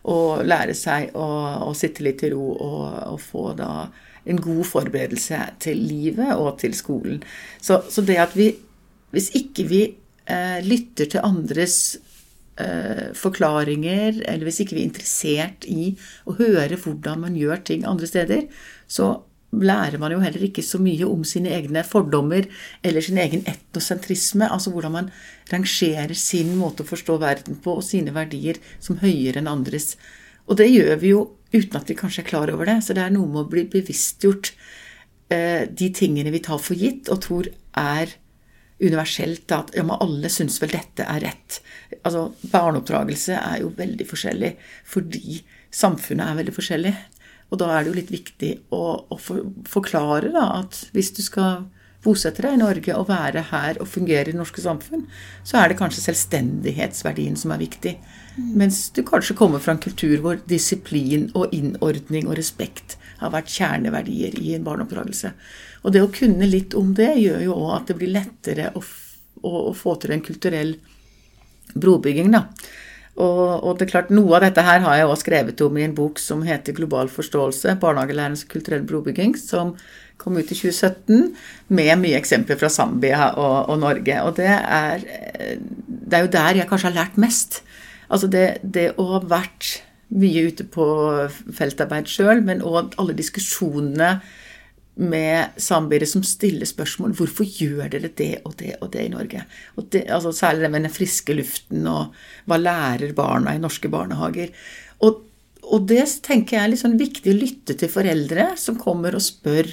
Og 0.10 0.46
lære 0.48 0.76
seg 0.78 1.16
å, 1.18 1.26
å 1.68 1.74
sitte 1.76 2.06
litt 2.06 2.24
i 2.24 2.32
ro 2.32 2.54
og, 2.54 2.84
og, 3.16 3.18
få 3.20 3.50
da 3.58 3.90
en 4.30 4.40
god 4.40 4.64
forberedelse 4.68 5.42
til 5.64 5.82
livet 5.90 6.32
og 6.38 6.54
til 6.62 6.76
skolen. 6.78 7.20
Så, 7.60 7.82
så 7.92 8.04
det 8.06 8.20
at 8.22 8.36
vi 8.38 8.54
Hvis 9.10 9.32
ikke 9.34 9.64
vi 9.66 9.80
eh, 10.30 10.60
lytter 10.66 11.10
til 11.12 11.26
andres 11.26 11.98
eh, 12.62 13.10
forklaringer, 13.18 14.22
eller 14.26 14.48
hvis 14.48 14.62
ikke 14.64 14.78
vi 14.78 14.84
er 14.84 14.90
interessert 14.90 15.68
i 15.70 15.90
å 16.30 16.38
høre 16.40 16.80
hvordan 16.80 17.26
man 17.26 17.40
gjør 17.40 17.66
ting 17.68 17.88
andre 17.88 18.10
steder, 18.10 18.46
så 18.90 19.18
lærer 19.50 19.98
man 19.98 20.14
jo 20.14 20.20
heller 20.22 20.44
ikke 20.46 20.62
så 20.66 20.78
mye 20.82 21.08
om 21.10 21.24
sine 21.26 21.50
egne 21.56 21.82
fordommer 21.88 22.46
eller 22.86 23.02
sin 23.02 23.18
egen 23.18 23.42
etnosentrisme, 23.50 24.46
altså 24.46 24.74
hvordan 24.74 24.94
man 24.94 25.12
rangerer 25.50 26.14
sin 26.14 26.54
måte 26.60 26.86
å 26.86 26.90
forstå 26.90 27.18
verden 27.22 27.58
på 27.64 27.80
og 27.80 27.86
sine 27.86 28.14
verdier 28.14 28.62
som 28.78 29.02
høyere 29.02 29.42
enn 29.42 29.50
andres. 29.50 29.96
Og 30.50 30.60
det 30.62 30.70
gjør 30.70 30.96
vi 31.02 31.14
jo 31.16 31.26
uten 31.54 31.80
at 31.80 31.90
vi 31.90 31.98
kanskje 31.98 32.24
er 32.24 32.30
klar 32.30 32.52
over 32.54 32.70
det. 32.70 32.80
Så 32.86 32.94
det 32.98 33.04
er 33.06 33.14
noe 33.14 33.30
med 33.30 33.44
å 33.44 33.50
bli 33.50 33.66
bevisstgjort 33.74 34.52
eh, 35.34 35.66
de 35.66 35.90
tingene 35.98 36.34
vi 36.34 36.44
tar 36.46 36.62
for 36.62 36.78
gitt 36.78 37.10
og 37.10 37.24
tror 37.26 37.50
er 37.78 38.14
universelt. 38.80 39.52
At 39.52 39.74
ja, 39.76 39.84
men 39.86 40.00
alle 40.00 40.32
syns 40.32 40.60
vel 40.64 40.74
dette 40.74 41.06
er 41.06 41.24
rett. 41.26 41.60
Altså, 42.02 42.30
Barneoppdragelse 42.52 43.38
er 43.40 43.64
jo 43.64 43.74
veldig 43.78 44.08
forskjellig 44.10 44.54
fordi 44.90 45.42
samfunnet 45.76 46.26
er 46.26 46.40
veldig 46.42 46.56
forskjellig. 46.56 46.94
Og 47.50 47.62
da 47.62 47.72
er 47.74 47.84
det 47.84 47.92
jo 47.92 47.98
litt 47.98 48.14
viktig 48.14 48.52
å, 48.76 48.84
å 49.10 49.18
for, 49.18 49.46
forklare 49.70 50.32
da, 50.34 50.46
at 50.62 50.84
hvis 50.94 51.12
du 51.18 51.24
skal 51.26 51.66
bosette 52.04 52.44
deg 52.46 52.56
i 52.56 52.62
Norge 52.62 52.96
og 52.96 53.10
være 53.10 53.44
her 53.50 53.80
og 53.84 53.90
fungere 53.92 54.30
i 54.30 54.32
det 54.32 54.40
norske 54.40 54.64
samfunn, 54.64 55.06
så 55.44 55.60
er 55.60 55.70
det 55.70 55.80
kanskje 55.82 56.06
selvstendighetsverdien 56.06 57.36
som 57.40 57.52
er 57.52 57.64
viktig. 57.64 57.96
Mm. 58.38 58.52
Mens 58.62 58.86
du 58.96 59.02
kanskje 59.08 59.36
kommer 59.40 59.64
fra 59.64 59.76
en 59.76 59.84
kultur 59.84 60.16
hvor 60.24 60.40
disiplin 60.50 61.28
og 61.34 61.56
innordning 61.56 62.30
og 62.30 62.38
respekt 62.40 62.98
har 63.20 63.34
vært 63.34 63.52
kjerneverdier 63.52 64.38
i 64.40 64.54
en 64.56 64.64
barneoppdragelse. 64.68 65.34
Og 65.84 65.96
det 65.96 66.04
å 66.04 66.12
kunne 66.14 66.48
litt 66.48 66.76
om 66.78 66.94
det 66.96 67.14
gjør 67.20 67.44
jo 67.50 67.58
òg 67.58 67.74
at 67.82 67.92
det 67.92 68.00
blir 68.00 68.16
lettere 68.16 68.72
å, 68.76 68.84
å, 69.44 69.52
å 69.70 69.74
få 69.76 69.98
til 70.00 70.16
en 70.16 70.24
kulturell 70.24 70.78
brobygging, 71.76 72.32
da. 72.34 72.48
Og, 73.20 73.66
og, 73.66 73.74
det 73.76 73.88
er 73.88 73.92
klart, 73.92 74.12
Noe 74.16 74.38
av 74.38 74.46
dette 74.46 74.64
her 74.64 74.80
har 74.86 74.96
jeg 74.96 75.08
også 75.10 75.26
skrevet 75.26 75.62
om 75.66 75.76
i 75.76 75.84
en 75.84 75.96
bok 75.96 76.22
som 76.24 76.44
heter 76.48 76.76
'Global 76.76 77.10
forståelse 77.12 77.76
barnehagelærernes 77.82 78.46
kulturell 78.48 78.86
brobygging', 78.88 79.36
som 79.36 79.74
kom 80.20 80.38
ut 80.38 80.52
i 80.52 80.58
2017, 80.58 81.30
med 81.76 81.94
mye 82.02 82.20
eksempler 82.20 82.60
fra 82.60 82.70
Zambia 82.74 83.32
og, 83.32 83.72
og 83.72 83.80
Norge. 83.82 84.18
Og 84.26 84.36
det 84.40 84.50
er, 84.52 85.06
det 85.88 86.18
er, 86.18 86.26
jo 86.26 86.34
der 86.36 86.62
jeg 86.62 86.70
kanskje 86.70 86.92
har 86.92 87.00
lært 87.02 87.22
mest. 87.22 87.62
Altså 88.10 88.30
det, 88.32 88.48
det 88.64 88.92
å 89.00 89.06
ha 89.16 89.24
vært 89.24 89.80
mye 90.10 90.48
ute 90.50 90.66
på 90.66 90.86
feltarbeid 91.56 92.10
sjøl, 92.10 92.44
men 92.46 92.64
òg 92.66 92.96
alle 93.02 93.18
diskusjonene 93.18 94.18
med 95.00 95.56
samboere 95.62 96.08
som 96.10 96.26
stiller 96.28 96.68
spørsmål 96.68 97.14
hvorfor 97.16 97.48
gjør 97.48 97.88
dere 97.94 98.10
det 98.20 98.42
og 98.44 98.58
det 98.60 98.74
og 98.82 98.90
det 98.92 99.06
i 99.06 99.14
Norge. 99.14 99.46
Det, 99.80 100.04
altså 100.12 100.34
særlig 100.36 100.66
det 100.66 100.72
med 100.74 100.86
den 100.88 100.94
friske 100.94 101.36
luften 101.38 101.88
og 101.88 102.18
hva 102.50 102.60
lærer 102.60 103.16
barna 103.16 103.56
i 103.56 103.62
norske 103.64 103.92
barnehager. 103.92 104.52
Og, 105.06 105.22
og 105.64 105.88
det 105.88 106.04
tenker 106.26 106.58
jeg 106.58 106.66
er 106.66 106.74
litt 106.74 106.84
sånn 106.84 107.00
viktig 107.00 107.32
å 107.32 107.38
lytte 107.38 107.78
til 107.80 107.92
foreldre 107.94 108.52
som 108.60 108.80
kommer 108.82 109.16
og 109.16 109.24
spør. 109.24 109.70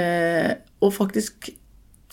Eh, 0.00 0.52
og 0.80 0.94
faktisk 0.96 1.50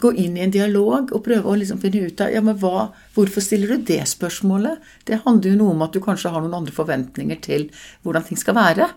gå 0.01 0.11
inn 0.13 0.37
i 0.37 0.43
en 0.45 0.53
dialog 0.53 1.11
og 1.15 1.23
prøve 1.25 1.49
å 1.49 1.57
liksom 1.57 1.79
finne 1.81 2.09
ut 2.09 2.21
av 2.21 2.33
ja, 2.33 2.41
men 2.45 2.57
hva, 2.61 2.89
hvorfor 3.15 3.43
stiller 3.43 3.73
du 3.73 3.87
det 3.87 4.03
spørsmålet. 4.09 4.83
Det 5.07 5.23
handler 5.23 5.53
jo 5.53 5.61
noe 5.61 5.73
om 5.73 5.85
at 5.87 5.95
du 5.95 6.01
kanskje 6.03 6.31
har 6.33 6.43
noen 6.43 6.57
andre 6.59 6.75
forventninger 6.75 7.41
til 7.45 7.69
hvordan 8.05 8.27
ting 8.27 8.39
skal 8.39 8.57
være 8.59 8.91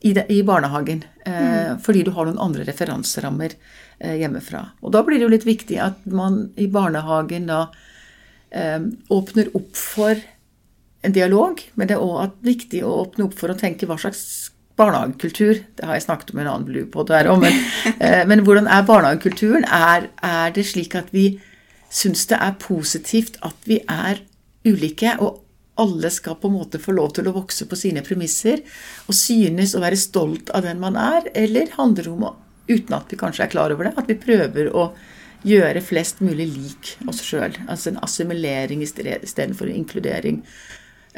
i, 0.00 0.14
det, 0.16 0.24
i 0.32 0.40
barnehagen. 0.46 1.04
Eh, 1.26 1.34
mm. 1.34 1.84
Fordi 1.84 2.06
du 2.06 2.14
har 2.16 2.28
noen 2.28 2.40
andre 2.40 2.64
referanserammer 2.68 3.58
eh, 3.58 4.16
hjemmefra. 4.22 4.64
Og 4.80 4.94
da 4.94 5.04
blir 5.04 5.20
det 5.20 5.28
jo 5.28 5.34
litt 5.34 5.48
viktig 5.48 5.80
at 5.84 6.08
man 6.08 6.46
i 6.56 6.70
barnehagen 6.72 7.50
da 7.50 7.66
eh, 8.48 8.80
åpner 9.12 9.52
opp 9.58 9.74
for 9.76 10.16
en 11.06 11.14
dialog, 11.14 11.60
men 11.78 11.90
det 11.90 11.94
er 11.94 12.02
òg 12.02 12.40
viktig 12.42 12.80
å 12.86 12.96
åpne 13.04 13.28
opp 13.28 13.36
for 13.38 13.52
å 13.52 13.58
tenke 13.58 13.86
hva 13.86 13.98
slags 14.00 14.50
barnehagekultur 14.78 15.58
Det 15.76 15.84
har 15.86 15.98
jeg 15.98 16.06
snakket 16.06 16.32
om 16.32 16.40
i 16.40 16.44
en 16.44 16.50
annen 16.52 16.68
bluepod 16.68 17.10
her 17.14 17.28
òg, 17.32 17.42
men, 17.42 17.58
eh, 18.04 18.22
men, 18.28 18.44
hvordan 18.46 18.70
er 18.70 18.86
barnehagekulturen? 18.88 19.66
Er, 19.66 20.08
er 20.24 20.54
det 20.54 20.66
slik 20.70 20.96
at 20.98 21.12
vi 21.14 21.32
syns 21.90 22.26
det 22.30 22.38
er 22.38 22.56
positivt 22.60 23.38
at 23.46 23.68
vi 23.68 23.80
er 23.88 24.22
ulike, 24.68 25.14
og 25.24 25.44
alle 25.78 26.10
skal 26.10 26.36
på 26.40 26.50
en 26.50 26.58
måte 26.58 26.80
få 26.82 26.92
lov 26.96 27.12
til 27.16 27.28
å 27.30 27.36
vokse 27.36 27.68
på 27.70 27.78
sine 27.78 28.02
premisser 28.06 28.64
og 29.06 29.16
synes 29.16 29.76
å 29.76 29.82
være 29.82 29.98
stolt 30.00 30.50
av 30.56 30.66
den 30.66 30.80
man 30.82 30.98
er, 30.98 31.28
eller 31.38 31.70
handler 31.76 32.08
det 32.08 32.14
om, 32.16 32.26
uten 32.68 32.98
at 32.98 33.12
vi 33.12 33.20
kanskje 33.20 33.46
er 33.46 33.52
klar 33.52 33.72
over 33.74 33.88
det, 33.88 33.94
at 33.96 34.10
vi 34.10 34.18
prøver 34.18 34.72
å 34.74 34.90
gjøre 35.46 35.82
flest 35.84 36.18
mulig 36.24 36.48
lik 36.50 36.90
oss 37.08 37.22
sjøl. 37.22 37.54
Altså 37.70 37.92
en 37.92 38.00
assimilering 38.02 38.82
istedenfor 38.82 39.68
en 39.68 39.78
inkludering. 39.84 40.42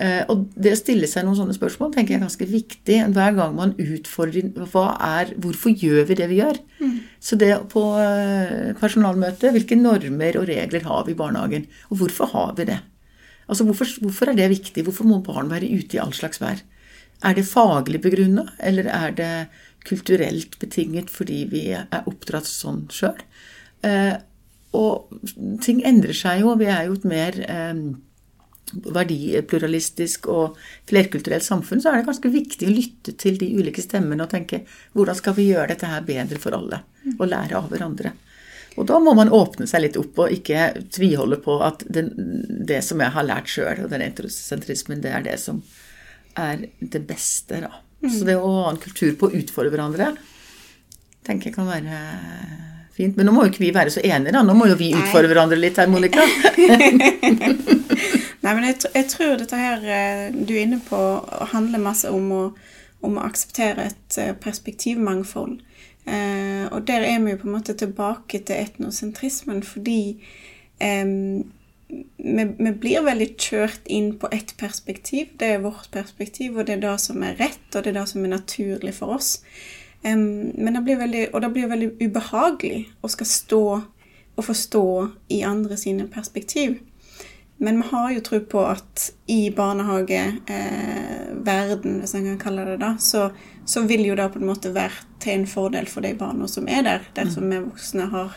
Eh, 0.00 0.22
og 0.32 0.46
det 0.56 0.72
å 0.72 0.78
stille 0.78 1.08
seg 1.10 1.26
noen 1.26 1.36
sånne 1.36 1.52
spørsmål 1.52 1.90
tenker 1.92 2.14
jeg 2.14 2.20
er 2.20 2.24
ganske 2.24 2.46
viktig 2.48 2.94
hver 3.12 3.34
gang 3.36 3.56
man 3.58 3.74
utfordrer 3.76 4.46
er, 4.48 5.32
Hvorfor 5.36 5.74
gjør 5.76 6.06
vi 6.08 6.16
det 6.16 6.28
vi 6.30 6.38
gjør? 6.38 6.60
Mm. 6.80 6.94
Så 7.20 7.36
det 7.36 7.50
på 7.68 7.82
eh, 8.00 8.70
personalmøte 8.80 9.52
Hvilke 9.52 9.76
normer 9.76 10.40
og 10.40 10.48
regler 10.48 10.86
har 10.88 11.04
vi 11.04 11.12
i 11.12 11.18
barnehagen? 11.18 11.68
Og 11.90 12.00
hvorfor 12.00 12.32
har 12.32 12.56
vi 12.56 12.70
det? 12.72 12.78
Altså 13.50 13.66
hvorfor, 13.68 13.92
hvorfor, 14.00 14.30
er 14.30 14.38
det 14.38 14.48
viktig? 14.54 14.86
Hvorfor 14.86 15.04
må 15.04 15.20
barn 15.26 15.50
være 15.52 15.68
ute 15.68 15.98
i 15.98 16.00
all 16.00 16.14
slags 16.16 16.40
vær? 16.40 16.62
Er 17.26 17.36
det 17.36 17.44
faglig 17.50 18.00
begrunna, 18.00 18.46
eller 18.62 18.86
er 18.88 19.12
det 19.12 19.32
kulturelt 19.84 20.54
betinget 20.62 21.10
fordi 21.12 21.42
vi 21.50 21.64
er 21.74 22.06
oppdratt 22.08 22.48
sånn 22.48 22.86
sjøl? 22.94 23.18
Eh, 23.84 24.14
og 24.72 25.10
ting 25.60 25.82
endrer 25.84 26.16
seg 26.16 26.44
jo. 26.44 26.54
Vi 26.56 26.70
er 26.70 26.86
jo 26.86 26.94
et 26.96 27.08
mer 27.10 27.36
eh, 27.42 27.82
verdipluralistisk 28.72 30.28
og 30.32 30.58
flerkulturelt 30.88 31.44
samfunn, 31.46 31.82
så 31.82 31.90
er 31.90 32.00
det 32.00 32.08
ganske 32.08 32.32
viktig 32.32 32.68
å 32.68 32.74
lytte 32.74 33.14
til 33.18 33.38
de 33.40 33.50
ulike 33.58 33.82
stemmene 33.84 34.24
og 34.24 34.32
tenke 34.32 34.64
hvordan 34.96 35.18
skal 35.18 35.36
vi 35.38 35.50
gjøre 35.50 35.72
dette 35.74 35.90
her 35.90 36.06
bedre 36.06 36.40
for 36.42 36.56
alle? 36.56 36.82
Og 37.16 37.28
lære 37.28 37.58
av 37.58 37.70
hverandre. 37.72 38.12
Og 38.78 38.86
da 38.86 38.98
må 39.02 39.14
man 39.18 39.32
åpne 39.34 39.66
seg 39.68 39.82
litt 39.84 39.98
opp 39.98 40.18
og 40.22 40.32
ikke 40.32 40.70
tviholde 40.94 41.40
på 41.42 41.58
at 41.66 41.82
den, 41.90 42.12
det 42.68 42.80
som 42.86 43.02
jeg 43.02 43.12
har 43.16 43.26
lært 43.26 43.50
sjøl, 43.50 43.84
og 43.84 43.92
den 43.92 44.04
entrosentrismen, 44.06 45.02
det 45.02 45.14
er 45.16 45.24
det 45.26 45.38
som 45.42 45.62
er 46.38 46.68
det 46.78 47.02
beste. 47.08 47.60
da. 47.64 47.72
Mm. 48.00 48.10
Så 48.14 48.26
det 48.28 48.38
å 48.38 48.52
ha 48.60 48.70
en 48.70 48.80
kultur 48.80 49.16
på 49.18 49.28
å 49.28 49.40
utfordre 49.40 49.74
hverandre 49.74 50.12
tenker 51.26 51.50
jeg 51.50 51.56
kan 51.58 51.68
være 51.68 51.98
fint. 52.96 53.16
Men 53.18 53.28
nå 53.28 53.34
må 53.34 53.44
jo 53.44 53.52
ikke 53.52 53.64
vi 53.64 53.74
være 53.74 53.92
så 53.92 54.02
enige, 54.04 54.32
da. 54.34 54.42
Nå 54.46 54.56
må 54.56 54.70
jo 54.70 54.78
vi 54.78 54.92
utfordre 54.94 55.30
hverandre 55.32 55.58
litt 55.60 55.80
her, 55.80 55.90
Monica. 55.90 56.24
Nei, 58.50 58.56
men 58.58 58.64
jeg, 58.66 58.80
jeg, 58.96 59.06
tror 59.12 59.36
dette 59.38 59.54
her 59.54 59.84
eh, 59.86 60.32
du 60.34 60.56
er 60.56 60.64
inne 60.64 60.80
på, 60.82 60.98
handler 61.52 61.78
masse 61.78 62.10
om 62.10 62.24
å, 62.34 62.40
om 63.06 63.20
å 63.20 63.22
akseptere 63.22 63.84
et 63.92 64.16
eh, 64.18 64.32
perspektivmangfold. 64.42 65.60
Eh, 66.10 66.64
og 66.74 66.82
der 66.88 67.06
er 67.06 67.20
vi 67.22 67.36
jo 67.36 67.38
på 67.38 67.46
en 67.46 67.54
måte 67.54 67.76
tilbake 67.78 68.40
til 68.42 68.58
etnosentrismen 68.58 69.62
fordi 69.62 70.00
eh, 70.82 71.06
vi, 71.06 72.48
vi, 72.58 72.74
blir 72.82 73.06
veldig 73.06 73.30
kjørt 73.38 73.86
inn 73.86 74.16
på 74.18 74.32
ett 74.34 74.56
perspektiv. 74.58 75.30
Det 75.38 75.54
er 75.54 75.62
vårt 75.62 75.86
perspektiv, 75.94 76.58
og 76.58 76.66
det 76.66 76.80
er 76.80 76.84
det 76.88 76.98
som 77.06 77.22
er 77.22 77.38
rett, 77.38 77.62
og 77.70 77.86
det 77.86 77.94
er 77.94 78.00
det 78.00 78.06
som 78.10 78.26
er 78.26 78.34
naturlig 78.34 78.98
for 78.98 79.14
oss. 79.20 79.36
Eh, 80.02 80.18
men 80.18 80.74
det 80.74 80.86
blir 80.90 80.98
veldig, 81.06 81.26
og 81.30 81.46
det 81.46 81.54
blir 81.54 81.70
veldig 81.70 81.94
ubehagelig 82.02 82.88
å 82.98 83.14
skal 83.14 83.34
stå 83.38 83.64
og 84.34 84.46
forstå 84.50 84.86
i 85.38 85.44
andre 85.46 85.78
sine 85.78 86.10
perspektiv. 86.10 86.80
Men 87.62 87.82
vi 87.82 87.88
har 87.88 88.12
jo 88.12 88.20
tro 88.24 88.38
på 88.40 88.60
at 88.64 89.12
i 89.28 89.50
barnehageverden, 89.52 91.94
eh, 91.94 92.00
hvis 92.00 92.14
en 92.14 92.24
kan 92.24 92.38
kalle 92.40 92.64
det 92.64 92.76
det, 92.80 92.94
så, 93.04 93.30
så, 93.68 93.82
vil 93.84 94.06
jo 94.06 94.14
det 94.16 94.30
på 94.32 94.38
en 94.40 94.46
måte 94.48 94.72
være 94.72 94.92
til 95.20 95.32
en 95.34 95.46
fordel 95.46 95.86
for 95.86 96.00
de 96.00 96.14
barna 96.16 96.48
som 96.48 96.68
er 96.72 96.82
der, 96.88 97.00
dersom 97.18 97.44
mm. 97.44 97.50
vi 97.52 97.58
voksne 97.66 98.06
har 98.14 98.30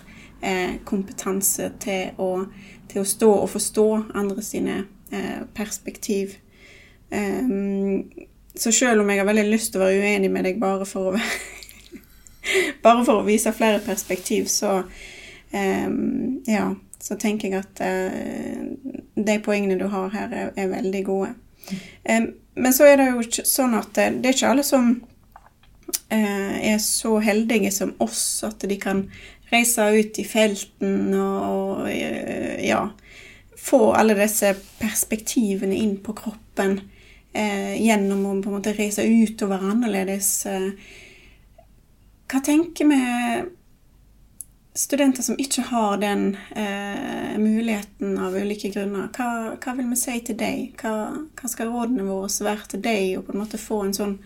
eh, 0.43 0.75
kompetanse 0.83 1.71
til 1.79 2.11
å, 2.19 2.51
til 2.91 2.99
å, 2.99 3.05
stå 3.07 3.31
og 3.37 3.47
forstå 3.55 3.87
andre 4.11 4.43
sine 4.43 4.91
eh, 5.15 5.47
perspektiv. 5.55 6.35
Um, 7.07 8.03
så 8.59 8.75
selv 8.75 9.01
om 9.01 9.09
jeg 9.09 9.19
har 9.23 9.31
veldig 9.31 9.51
lyst 9.53 9.71
til 9.71 9.79
å 9.79 9.87
være 9.87 10.03
uenig 10.03 10.31
med 10.35 10.43
deg 10.49 10.59
bare 10.59 10.83
for 10.89 11.03
å 11.13 11.15
bare 12.85 13.05
for 13.05 13.15
å 13.21 13.27
vise 13.27 13.55
flere 13.55 13.79
perspektiv, 13.87 14.43
så 14.51 14.83
um, 14.83 16.43
Ja, 16.43 16.75
så 17.03 17.17
tenker 17.19 17.51
jeg 17.51 17.63
at 17.63 17.81
uh, 17.83 18.93
de 19.19 19.37
poengene 19.43 19.77
du 19.79 19.89
har 19.91 20.13
her, 20.13 20.31
er, 20.31 20.53
er 20.55 20.71
veldig 20.71 21.03
gode. 21.07 21.33
Um, 22.07 22.29
men 22.55 22.75
så 22.75 22.87
er 22.87 23.01
det 23.01 23.09
jo 23.11 23.43
sånn 23.43 23.75
at 23.75 23.91
det, 23.97 24.07
det 24.23 24.31
er 24.31 24.37
ikke 24.37 24.53
alle 24.55 24.67
som 24.67 24.93
er 26.13 26.77
så 26.81 27.15
heldige 27.21 27.71
som 27.73 27.95
oss 28.01 28.43
at 28.45 28.61
de 28.69 28.75
kan 28.81 28.99
reise 29.51 29.81
ut 29.81 30.19
i 30.21 30.25
felten 30.25 31.13
og, 31.17 31.87
ja 31.89 32.83
få 33.63 33.93
alle 33.95 34.15
disse 34.17 34.51
perspektivene 34.79 35.75
inn 35.79 35.95
på 36.03 36.15
kroppen 36.17 36.77
eh, 37.31 37.79
gjennom 37.79 38.25
å 38.27 38.35
på 38.43 38.51
en 38.51 38.57
måte 38.57 38.75
reise 38.75 39.05
ut 39.07 39.43
og 39.45 39.53
være 39.53 39.69
annerledes. 39.71 40.31
Eh. 40.51 40.65
Hva 42.31 42.41
tenker 42.43 42.89
vi 42.89 42.99
studenter 44.75 45.23
som 45.23 45.37
ikke 45.39 45.67
har 45.69 45.99
den 46.01 46.33
eh, 46.55 47.37
muligheten 47.37 48.17
av 48.17 48.35
ulike 48.35 48.71
grunner? 48.73 49.11
Hva, 49.13 49.53
hva, 49.61 49.75
vil 49.77 49.91
vi 49.91 49.99
si 49.99 50.17
til 50.25 50.39
deg? 50.39 50.73
Hva, 50.81 50.95
hva, 51.37 51.51
skal 51.51 51.69
rådene 51.73 52.07
våre 52.07 52.31
være 52.47 52.73
til 52.73 52.83
deg, 52.83 53.05
og 53.19 53.27
på 53.27 53.35
en 53.35 53.43
måte 53.43 53.61
få 53.61 53.83
en 53.85 53.95
sånn 53.97 54.17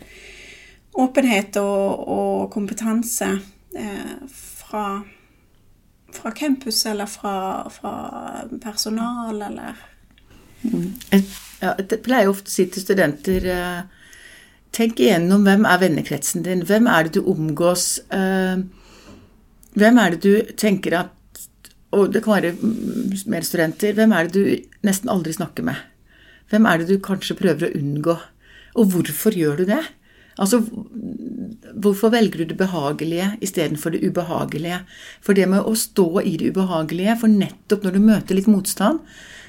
åpenhet 0.97 1.59
og, 1.61 2.07
og 2.09 2.49
kompetanse 2.55 3.29
eh, 3.77 4.17
fra 4.31 4.87
fra 6.17 6.31
campus 6.31 6.85
eller 6.85 7.05
fra, 7.05 7.69
fra 7.69 7.93
personal, 8.63 9.41
eller 9.41 9.75
mm. 10.61 10.93
ja, 11.59 11.73
Jeg 11.77 12.01
pleier 12.05 12.31
ofte 12.31 12.49
å 12.49 12.53
si 12.53 12.65
til 12.71 12.85
studenter 12.85 13.47
eh, 13.51 13.79
Tenk 14.77 14.99
igjennom 15.01 15.45
hvem 15.47 15.63
er 15.65 15.79
vennekretsen 15.81 16.43
din. 16.45 16.59
Hvem 16.67 16.89
er 16.91 17.07
det 17.07 17.15
du 17.15 17.29
omgås? 17.31 17.85
Eh, 18.13 18.59
hvem 19.77 20.00
er 20.01 20.15
det 20.15 20.24
du 20.25 20.55
tenker 20.57 20.98
at 21.03 21.13
Og 21.96 22.12
det 22.12 22.19
kan 22.24 22.36
være 22.36 22.57
mer 23.31 23.46
studenter. 23.48 23.93
Hvem 23.96 24.12
er 24.12 24.27
det 24.27 24.34
du 24.36 24.74
nesten 24.84 25.10
aldri 25.10 25.31
snakker 25.34 25.63
med? 25.63 25.77
Hvem 26.51 26.65
er 26.67 26.81
det 26.81 26.88
du 26.89 26.98
kanskje 27.03 27.38
prøver 27.39 27.69
å 27.69 27.77
unngå? 27.79 28.15
Og 28.77 28.91
hvorfor 28.91 29.36
gjør 29.36 29.62
du 29.62 29.69
det? 29.69 29.79
Altså, 30.38 30.60
hvorfor 31.74 32.12
velger 32.13 32.43
du 32.43 32.51
det 32.51 32.57
behagelige 32.60 33.31
istedenfor 33.41 33.96
det 33.96 34.03
ubehagelige? 34.03 34.81
For 35.24 35.38
det 35.38 35.48
med 35.50 35.65
å 35.65 35.74
stå 35.79 36.22
i 36.22 36.36
det 36.38 36.51
ubehagelige, 36.51 37.15
for 37.24 37.31
nettopp 37.31 37.88
når 37.88 37.96
du 37.96 38.03
møter 38.03 38.38
litt 38.38 38.51
motstand 38.51 39.00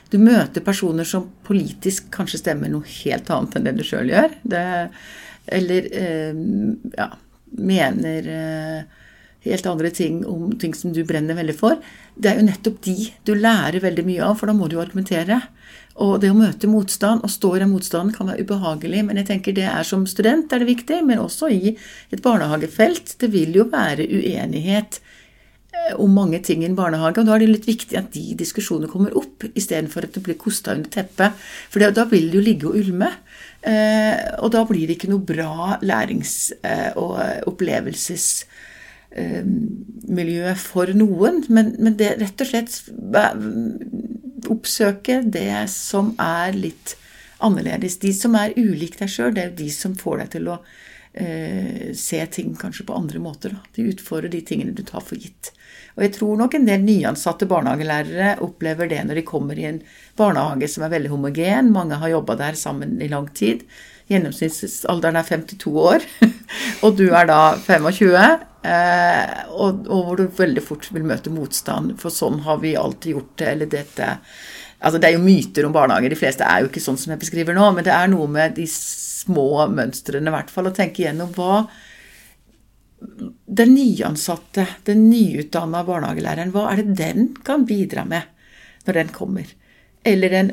Du 0.09 0.17
møter 0.17 0.65
personer 0.65 1.05
som 1.05 1.27
politisk 1.45 2.07
kanskje 2.15 2.39
stemmer 2.41 2.71
noe 2.73 2.87
helt 3.03 3.29
annet 3.29 3.59
enn 3.59 3.67
det 3.67 3.75
du 3.77 3.83
sjøl 3.85 4.09
gjør. 4.09 4.39
Det, 4.41 4.63
eller 5.59 5.89
eh, 5.93 6.39
ja, 6.97 7.11
mener 7.61 8.31
eh, 8.33 9.03
helt 9.53 9.69
andre 9.71 9.91
ting 9.95 10.21
om 10.29 10.53
ting 10.61 10.75
som 10.77 10.93
du 10.95 11.03
brenner 11.07 11.39
veldig 11.39 11.57
for. 11.59 11.79
Det 12.15 12.31
er 12.31 12.41
jo 12.41 12.49
nettopp 12.49 12.81
de 12.87 12.97
du 13.27 13.35
lærer 13.35 13.83
veldig 13.83 14.05
mye 14.07 14.25
av, 14.27 14.39
for 14.41 14.51
da 14.51 14.57
må 14.57 14.69
du 14.69 14.79
jo 14.79 14.85
argumentere. 14.85 15.43
Og 15.99 16.21
det 16.23 16.31
å 16.31 16.39
møte 16.39 16.71
motstand 16.71 17.25
og 17.27 17.33
stå 17.33 17.57
i 17.57 17.63
den 17.65 17.73
motstanden 17.73 18.15
kan 18.15 18.31
være 18.31 18.45
ubehagelig, 18.47 19.03
men 19.07 19.19
jeg 19.19 19.31
tenker 19.33 19.57
det 19.57 19.67
er 19.67 19.87
som 19.87 20.07
student 20.07 20.53
er 20.55 20.63
det 20.63 20.71
viktig, 20.71 21.01
men 21.07 21.23
også 21.23 21.51
i 21.51 21.75
et 21.75 22.23
barnehagefelt. 22.23 23.17
Det 23.19 23.31
vil 23.33 23.57
jo 23.59 23.67
være 23.73 24.07
uenighet 24.07 25.01
eh, 25.01 25.97
om 25.99 26.15
mange 26.15 26.39
ting 26.47 26.63
i 26.63 26.69
en 26.69 26.79
barnehage, 26.79 27.19
og 27.19 27.27
da 27.27 27.35
er 27.35 27.43
det 27.43 27.51
litt 27.51 27.67
viktig 27.71 27.99
at 27.99 28.13
de 28.15 28.39
diskusjonene 28.39 28.91
kommer 28.93 29.17
opp, 29.19 29.49
istedenfor 29.59 30.07
at 30.07 30.15
det 30.15 30.23
blir 30.29 30.39
kosta 30.39 30.77
under 30.79 30.93
teppet. 30.95 31.35
For 31.73 31.83
da 31.83 32.07
vil 32.13 32.31
det 32.31 32.39
jo 32.39 32.47
ligge 32.47 32.71
og 32.71 32.79
ulme. 32.79 33.11
Eh, 33.67 34.39
og 34.39 34.55
da 34.55 34.63
blir 34.69 34.87
det 34.87 35.01
ikke 35.01 35.11
noe 35.11 35.27
bra 35.27 35.81
lærings- 35.83 36.53
eh, 36.63 36.93
og 36.95 37.19
opplevelses 37.51 38.47
miljø 39.11 40.55
for 40.61 40.91
noen. 40.97 41.43
Men, 41.49 41.75
men 41.79 41.97
det 42.01 42.17
rett 42.21 42.45
og 42.45 42.51
slett 42.51 42.79
oppsøke 44.49 45.23
det 45.27 45.69
som 45.73 46.15
er 46.23 46.57
litt 46.57 46.97
annerledes. 47.45 47.99
De 48.03 48.13
som 48.15 48.37
er 48.39 48.57
ulik 48.59 48.99
deg 49.01 49.11
sjøl, 49.13 49.35
det 49.35 49.45
er 49.45 49.57
de 49.59 49.69
som 49.73 49.97
får 49.99 50.23
deg 50.23 50.33
til 50.35 50.51
å 50.53 50.57
eh, 51.13 51.91
se 51.97 52.21
ting 52.35 52.55
kanskje 52.59 52.87
på 52.89 52.97
andre 52.97 53.23
måter. 53.23 53.55
Da. 53.55 53.75
De 53.77 53.89
utfordrer 53.93 54.33
de 54.33 54.43
tingene 54.47 54.75
du 54.77 54.85
tar 54.87 55.05
for 55.05 55.19
gitt. 55.21 55.53
Og 55.97 56.05
jeg 56.07 56.15
tror 56.15 56.39
nok 56.39 56.55
en 56.55 56.67
del 56.69 56.85
nyansatte 56.87 57.49
barnehagelærere 57.51 58.37
opplever 58.47 58.91
det 58.91 59.01
når 59.07 59.21
de 59.21 59.27
kommer 59.27 59.59
i 59.59 59.67
en 59.67 59.81
barnehage 60.19 60.71
som 60.71 60.87
er 60.87 60.95
veldig 60.95 61.11
homogen. 61.15 61.73
Mange 61.75 61.99
har 61.99 62.15
jobba 62.15 62.39
der 62.39 62.59
sammen 62.59 63.01
i 63.03 63.11
lang 63.11 63.27
tid. 63.35 63.65
Gjennomsnittsalderen 64.09 65.19
er 65.21 65.27
52 65.29 65.73
år, 65.83 66.05
og 66.85 66.95
du 66.97 67.09
er 67.11 67.29
da 67.29 67.41
25. 67.61 68.15
Eh, 68.69 69.35
og, 69.55 69.85
og, 69.87 69.99
hvor 70.07 70.19
du 70.19 70.39
veldig 70.39 70.63
fort 70.65 70.89
vil 70.95 71.05
møte 71.07 71.33
motstand, 71.33 71.95
for 72.01 72.15
sånn 72.15 72.41
har 72.47 72.63
vi 72.63 72.73
alltid 72.79 73.15
gjort 73.15 73.37
det, 73.43 73.51
eller 73.57 73.77
dette 73.79 74.15
Altså, 74.79 75.01
det 75.03 75.09
er 75.09 75.17
jo 75.17 75.25
myter 75.25 75.67
om 75.67 75.73
barnehager, 75.75 76.13
de 76.13 76.17
fleste 76.21 76.47
er 76.47 76.61
jo 76.63 76.69
ikke 76.69 76.79
sånn 76.79 76.99
som 77.03 77.11
jeg 77.11 77.19
beskriver 77.19 77.57
nå, 77.57 77.65
men 77.75 77.83
det 77.83 77.91
er 77.91 78.11
noe 78.13 78.29
med 78.31 78.53
de 78.55 78.63
små 78.71 79.65
mønstrene, 79.73 80.31
i 80.31 80.35
hvert 80.37 80.53
fall, 80.55 80.69
å 80.71 80.75
tenke 80.77 81.03
igjennom 81.03 81.33
hva 81.35 81.65
den 83.59 83.75
nyansatte, 83.75 84.69
den 84.87 85.09
nyutdanna 85.11 85.83
barnehagelæreren, 85.87 86.53
hva 86.55 86.69
er 86.71 86.85
det 86.85 86.95
den 87.01 87.29
kan 87.47 87.67
bidra 87.67 88.05
med 88.07 88.31
når 88.87 89.01
den 89.01 89.13
kommer? 89.15 89.51
Eller 90.07 90.35
den 90.35 90.53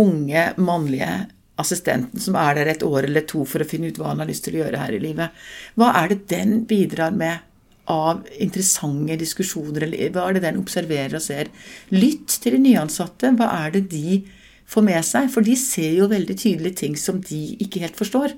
unge 0.00 0.46
mannlige 0.56 1.12
assistenten 1.60 2.20
som 2.20 2.36
er 2.38 2.58
der 2.58 2.70
et 2.72 2.84
år 2.84 3.08
eller 3.08 3.24
to 3.28 3.44
for 3.48 3.62
å 3.62 3.68
finne 3.68 3.90
ut 3.90 4.00
hva 4.00 4.12
han 4.12 4.22
har 4.22 4.28
lyst 4.28 4.44
til 4.46 4.58
å 4.58 4.64
gjøre 4.64 4.80
her 4.82 4.96
i 4.96 5.02
livet. 5.02 5.44
Hva 5.78 5.92
er 6.02 6.12
det 6.12 6.26
den 6.32 6.58
bidrar 6.68 7.14
med 7.16 7.44
av 7.92 8.24
interessante 8.42 9.14
diskusjoner, 9.20 9.86
eller 9.86 10.10
hva 10.14 10.26
er 10.26 10.36
det 10.36 10.44
den 10.46 10.58
observerer 10.60 11.16
og 11.18 11.22
ser? 11.22 11.52
Lytt 11.94 12.40
til 12.42 12.56
de 12.56 12.64
nyansatte. 12.64 13.30
Hva 13.38 13.50
er 13.62 13.76
det 13.76 13.86
de 13.92 14.18
får 14.66 14.86
med 14.88 15.06
seg? 15.06 15.30
For 15.32 15.46
de 15.46 15.54
ser 15.60 15.94
jo 15.94 16.10
veldig 16.10 16.36
tydelige 16.36 16.82
ting 16.82 16.98
som 16.98 17.22
de 17.22 17.42
ikke 17.62 17.84
helt 17.84 17.98
forstår. 17.98 18.34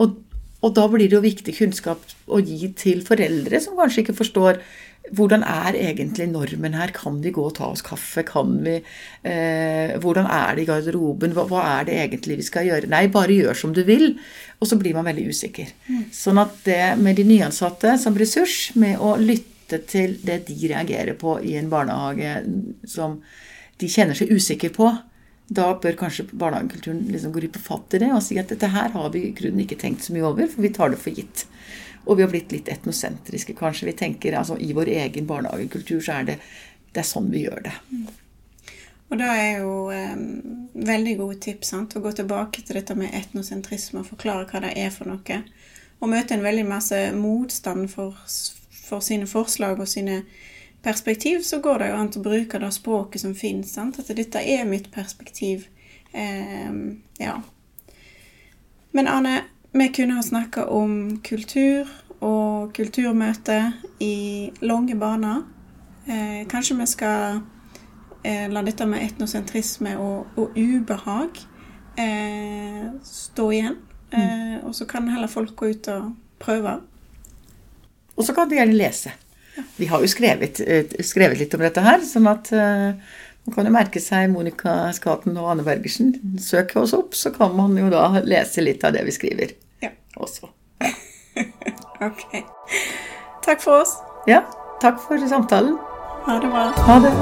Og, 0.00 0.16
og 0.64 0.76
da 0.76 0.86
blir 0.88 1.10
det 1.10 1.18
jo 1.18 1.24
viktig 1.24 1.56
kunnskap 1.58 2.06
å 2.26 2.40
gi 2.40 2.72
til 2.78 3.04
foreldre 3.06 3.60
som 3.62 3.76
kanskje 3.78 4.06
ikke 4.06 4.16
forstår 4.22 4.62
hvordan 5.16 5.42
er 5.46 5.76
egentlig 5.78 6.28
normen 6.30 6.76
her? 6.78 6.92
Kan 6.94 7.18
vi 7.24 7.32
gå 7.34 7.42
og 7.46 7.54
ta 7.58 7.70
oss 7.72 7.82
kaffe? 7.86 8.22
Kan 8.26 8.58
vi 8.64 8.76
eh, 8.78 9.96
Hvordan 10.00 10.28
er 10.30 10.56
det 10.56 10.64
i 10.64 10.68
garderoben? 10.68 11.34
Hva, 11.36 11.46
hva, 11.50 11.64
er 11.78 11.88
det 11.88 11.98
egentlig 12.04 12.40
vi 12.40 12.46
skal 12.46 12.68
gjøre? 12.68 12.90
Nei, 12.92 13.06
bare 13.12 13.36
gjør 13.36 13.58
som 13.58 13.74
du 13.76 13.82
vil. 13.88 14.14
Og 14.60 14.70
så 14.70 14.78
blir 14.80 14.96
man 14.96 15.08
veldig 15.08 15.28
usikker. 15.32 15.72
Mm. 15.88 16.06
Sånn 16.14 16.40
at 16.42 16.56
det 16.66 16.82
med 17.00 17.18
de 17.18 17.26
nyansatte 17.28 17.96
som 18.00 18.18
ressurs, 18.18 18.70
med 18.78 19.00
å 19.02 19.16
lytte 19.20 19.82
til 19.90 20.16
det 20.26 20.42
de 20.48 20.58
reagerer 20.72 21.16
på 21.18 21.38
i 21.46 21.56
en 21.58 21.70
barnehage 21.72 22.40
som 22.90 23.20
de 23.80 23.88
kjenner 23.88 24.18
seg 24.18 24.32
usikker 24.34 24.74
på, 24.74 24.90
da 25.50 25.72
bør 25.82 25.96
kanskje 25.98 26.28
barnehagekulturen 26.30 27.06
liksom 27.10 27.32
gripe 27.34 27.58
fatt 27.62 27.96
i 27.96 28.00
det 28.04 28.10
og 28.14 28.22
si 28.22 28.36
at 28.38 28.52
dette 28.52 28.68
her 28.70 28.92
har 28.94 29.08
vi 29.14 29.24
i 29.26 29.32
grunnen 29.34 29.64
ikke 29.64 29.78
tenkt 29.80 30.04
så 30.06 30.14
mye 30.14 30.28
over, 30.28 30.46
for 30.50 30.62
vi 30.62 30.70
tar 30.74 30.92
det 30.92 31.00
for 31.02 31.16
gitt. 31.16 31.42
Og 32.06 32.16
vi 32.16 32.24
har 32.24 32.32
blitt 32.32 32.52
litt 32.52 32.68
etnosentriske, 32.72 33.54
kanskje. 33.58 33.90
Vi 33.90 33.98
tenker 33.98 34.38
altså 34.38 34.56
I 34.58 34.72
vår 34.76 34.88
egen 34.94 35.28
barnehagekultur 35.28 36.00
så 36.04 36.20
er 36.20 36.32
det, 36.32 36.36
det 36.94 37.02
er 37.02 37.08
sånn 37.08 37.30
vi 37.32 37.44
gjør 37.44 37.64
det. 37.68 37.74
Mm. 37.92 38.06
Og 39.10 39.18
da 39.18 39.32
er 39.34 39.64
jo 39.64 39.74
eh, 39.90 40.14
veldig 40.86 41.16
gode 41.18 41.40
tips 41.42 41.72
sant? 41.72 41.96
å 41.98 42.02
gå 42.04 42.12
tilbake 42.14 42.62
til 42.62 42.78
dette 42.78 42.94
med 42.94 43.14
etnosentrisme 43.16 44.04
og 44.04 44.10
forklare 44.12 44.46
hva 44.46 44.62
det 44.62 44.76
er 44.78 44.92
for 44.94 45.10
noe. 45.10 45.40
Og 46.00 46.12
møte 46.12 46.36
en 46.36 46.46
veldig 46.46 46.66
masse 46.68 47.00
motstand 47.16 47.90
for, 47.92 48.14
for 48.70 49.04
sine 49.04 49.26
forslag 49.28 49.82
og 49.82 49.90
sine 49.90 50.22
perspektiv, 50.82 51.42
så 51.44 51.58
går 51.60 51.82
det 51.82 51.90
jo 51.90 51.98
an 51.98 52.12
å 52.16 52.22
bruke 52.24 52.60
det 52.62 52.70
språket 52.72 53.24
som 53.26 53.34
finnes. 53.36 53.74
Sant? 53.74 53.98
At 53.98 54.14
dette 54.16 54.40
er 54.40 54.62
mitt 54.68 54.88
perspektiv. 54.94 55.66
Eh, 56.12 56.70
ja. 57.18 57.34
Men 58.94 59.10
Arne, 59.10 59.34
vi 59.72 59.88
kunne 59.88 60.18
ha 60.18 60.22
snakka 60.22 60.66
om 60.66 61.20
kultur 61.24 61.88
og 62.20 62.72
kulturmøte 62.76 63.60
i 64.02 64.50
lange 64.60 64.96
baner. 64.98 65.44
Eh, 66.06 66.42
kanskje 66.50 66.76
vi 66.80 66.88
skal 66.90 67.40
eh, 68.24 68.48
la 68.50 68.64
dette 68.66 68.86
med 68.88 69.04
etnosentrisme 69.04 69.94
og, 70.00 70.34
og 70.36 70.58
ubehag 70.58 71.40
eh, 72.00 72.90
stå 73.06 73.50
igjen. 73.56 73.78
Mm. 74.10 74.66
Og 74.66 74.74
så 74.74 74.88
kan 74.90 75.06
heller 75.06 75.30
folk 75.30 75.54
gå 75.56 75.70
ut 75.70 75.88
og 75.92 76.14
prøve. 76.42 76.80
Og 78.16 78.26
så 78.26 78.34
kan 78.34 78.48
du 78.50 78.56
gjerne 78.58 78.74
lese. 78.76 79.12
Ja. 79.56 79.62
Vi 79.76 79.86
har 79.86 80.02
jo 80.02 80.10
skrevet, 80.10 80.60
eh, 80.60 80.90
skrevet, 81.06 81.38
litt 81.38 81.54
om 81.54 81.62
dette 81.62 81.84
her, 81.84 82.02
sånn 82.06 82.28
at 82.30 82.50
uh, 82.54 83.14
man 83.46 83.54
kan 83.54 83.66
jo 83.66 83.72
merke 83.74 84.00
seg 84.02 84.30
Monica 84.32 84.74
Skaten 84.96 85.38
og 85.40 85.50
Anne 85.52 85.64
Bergersen. 85.66 86.12
Søk 86.40 86.76
oss 86.80 86.94
opp, 86.96 87.16
så 87.18 87.32
kan 87.34 87.54
man 87.56 87.76
jo 87.78 87.88
da 87.92 88.06
lese 88.24 88.64
litt 88.64 88.84
av 88.84 88.94
det 88.96 89.06
vi 89.08 89.14
skriver 89.16 89.54
ja. 89.82 89.92
også. 90.16 90.50
ok. 92.08 92.26
Takk 93.46 93.64
for 93.64 93.80
oss. 93.80 93.96
Ja, 94.28 94.44
takk 94.82 95.00
for 95.02 95.30
samtalen. 95.30 95.78
Ha 96.26 96.36
det 96.42 96.52
bra. 96.52 96.68
Ha 96.86 96.98
det. 97.06 97.14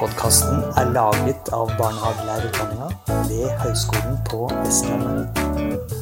Podkasten 0.00 0.62
er 0.80 0.92
laget 0.94 1.50
av 1.52 1.72
barnehagelærerutdanninga 1.80 2.88
ved 3.28 3.48
Høgskolen 3.64 4.20
på 4.30 4.46
Vestlandet. 4.62 5.99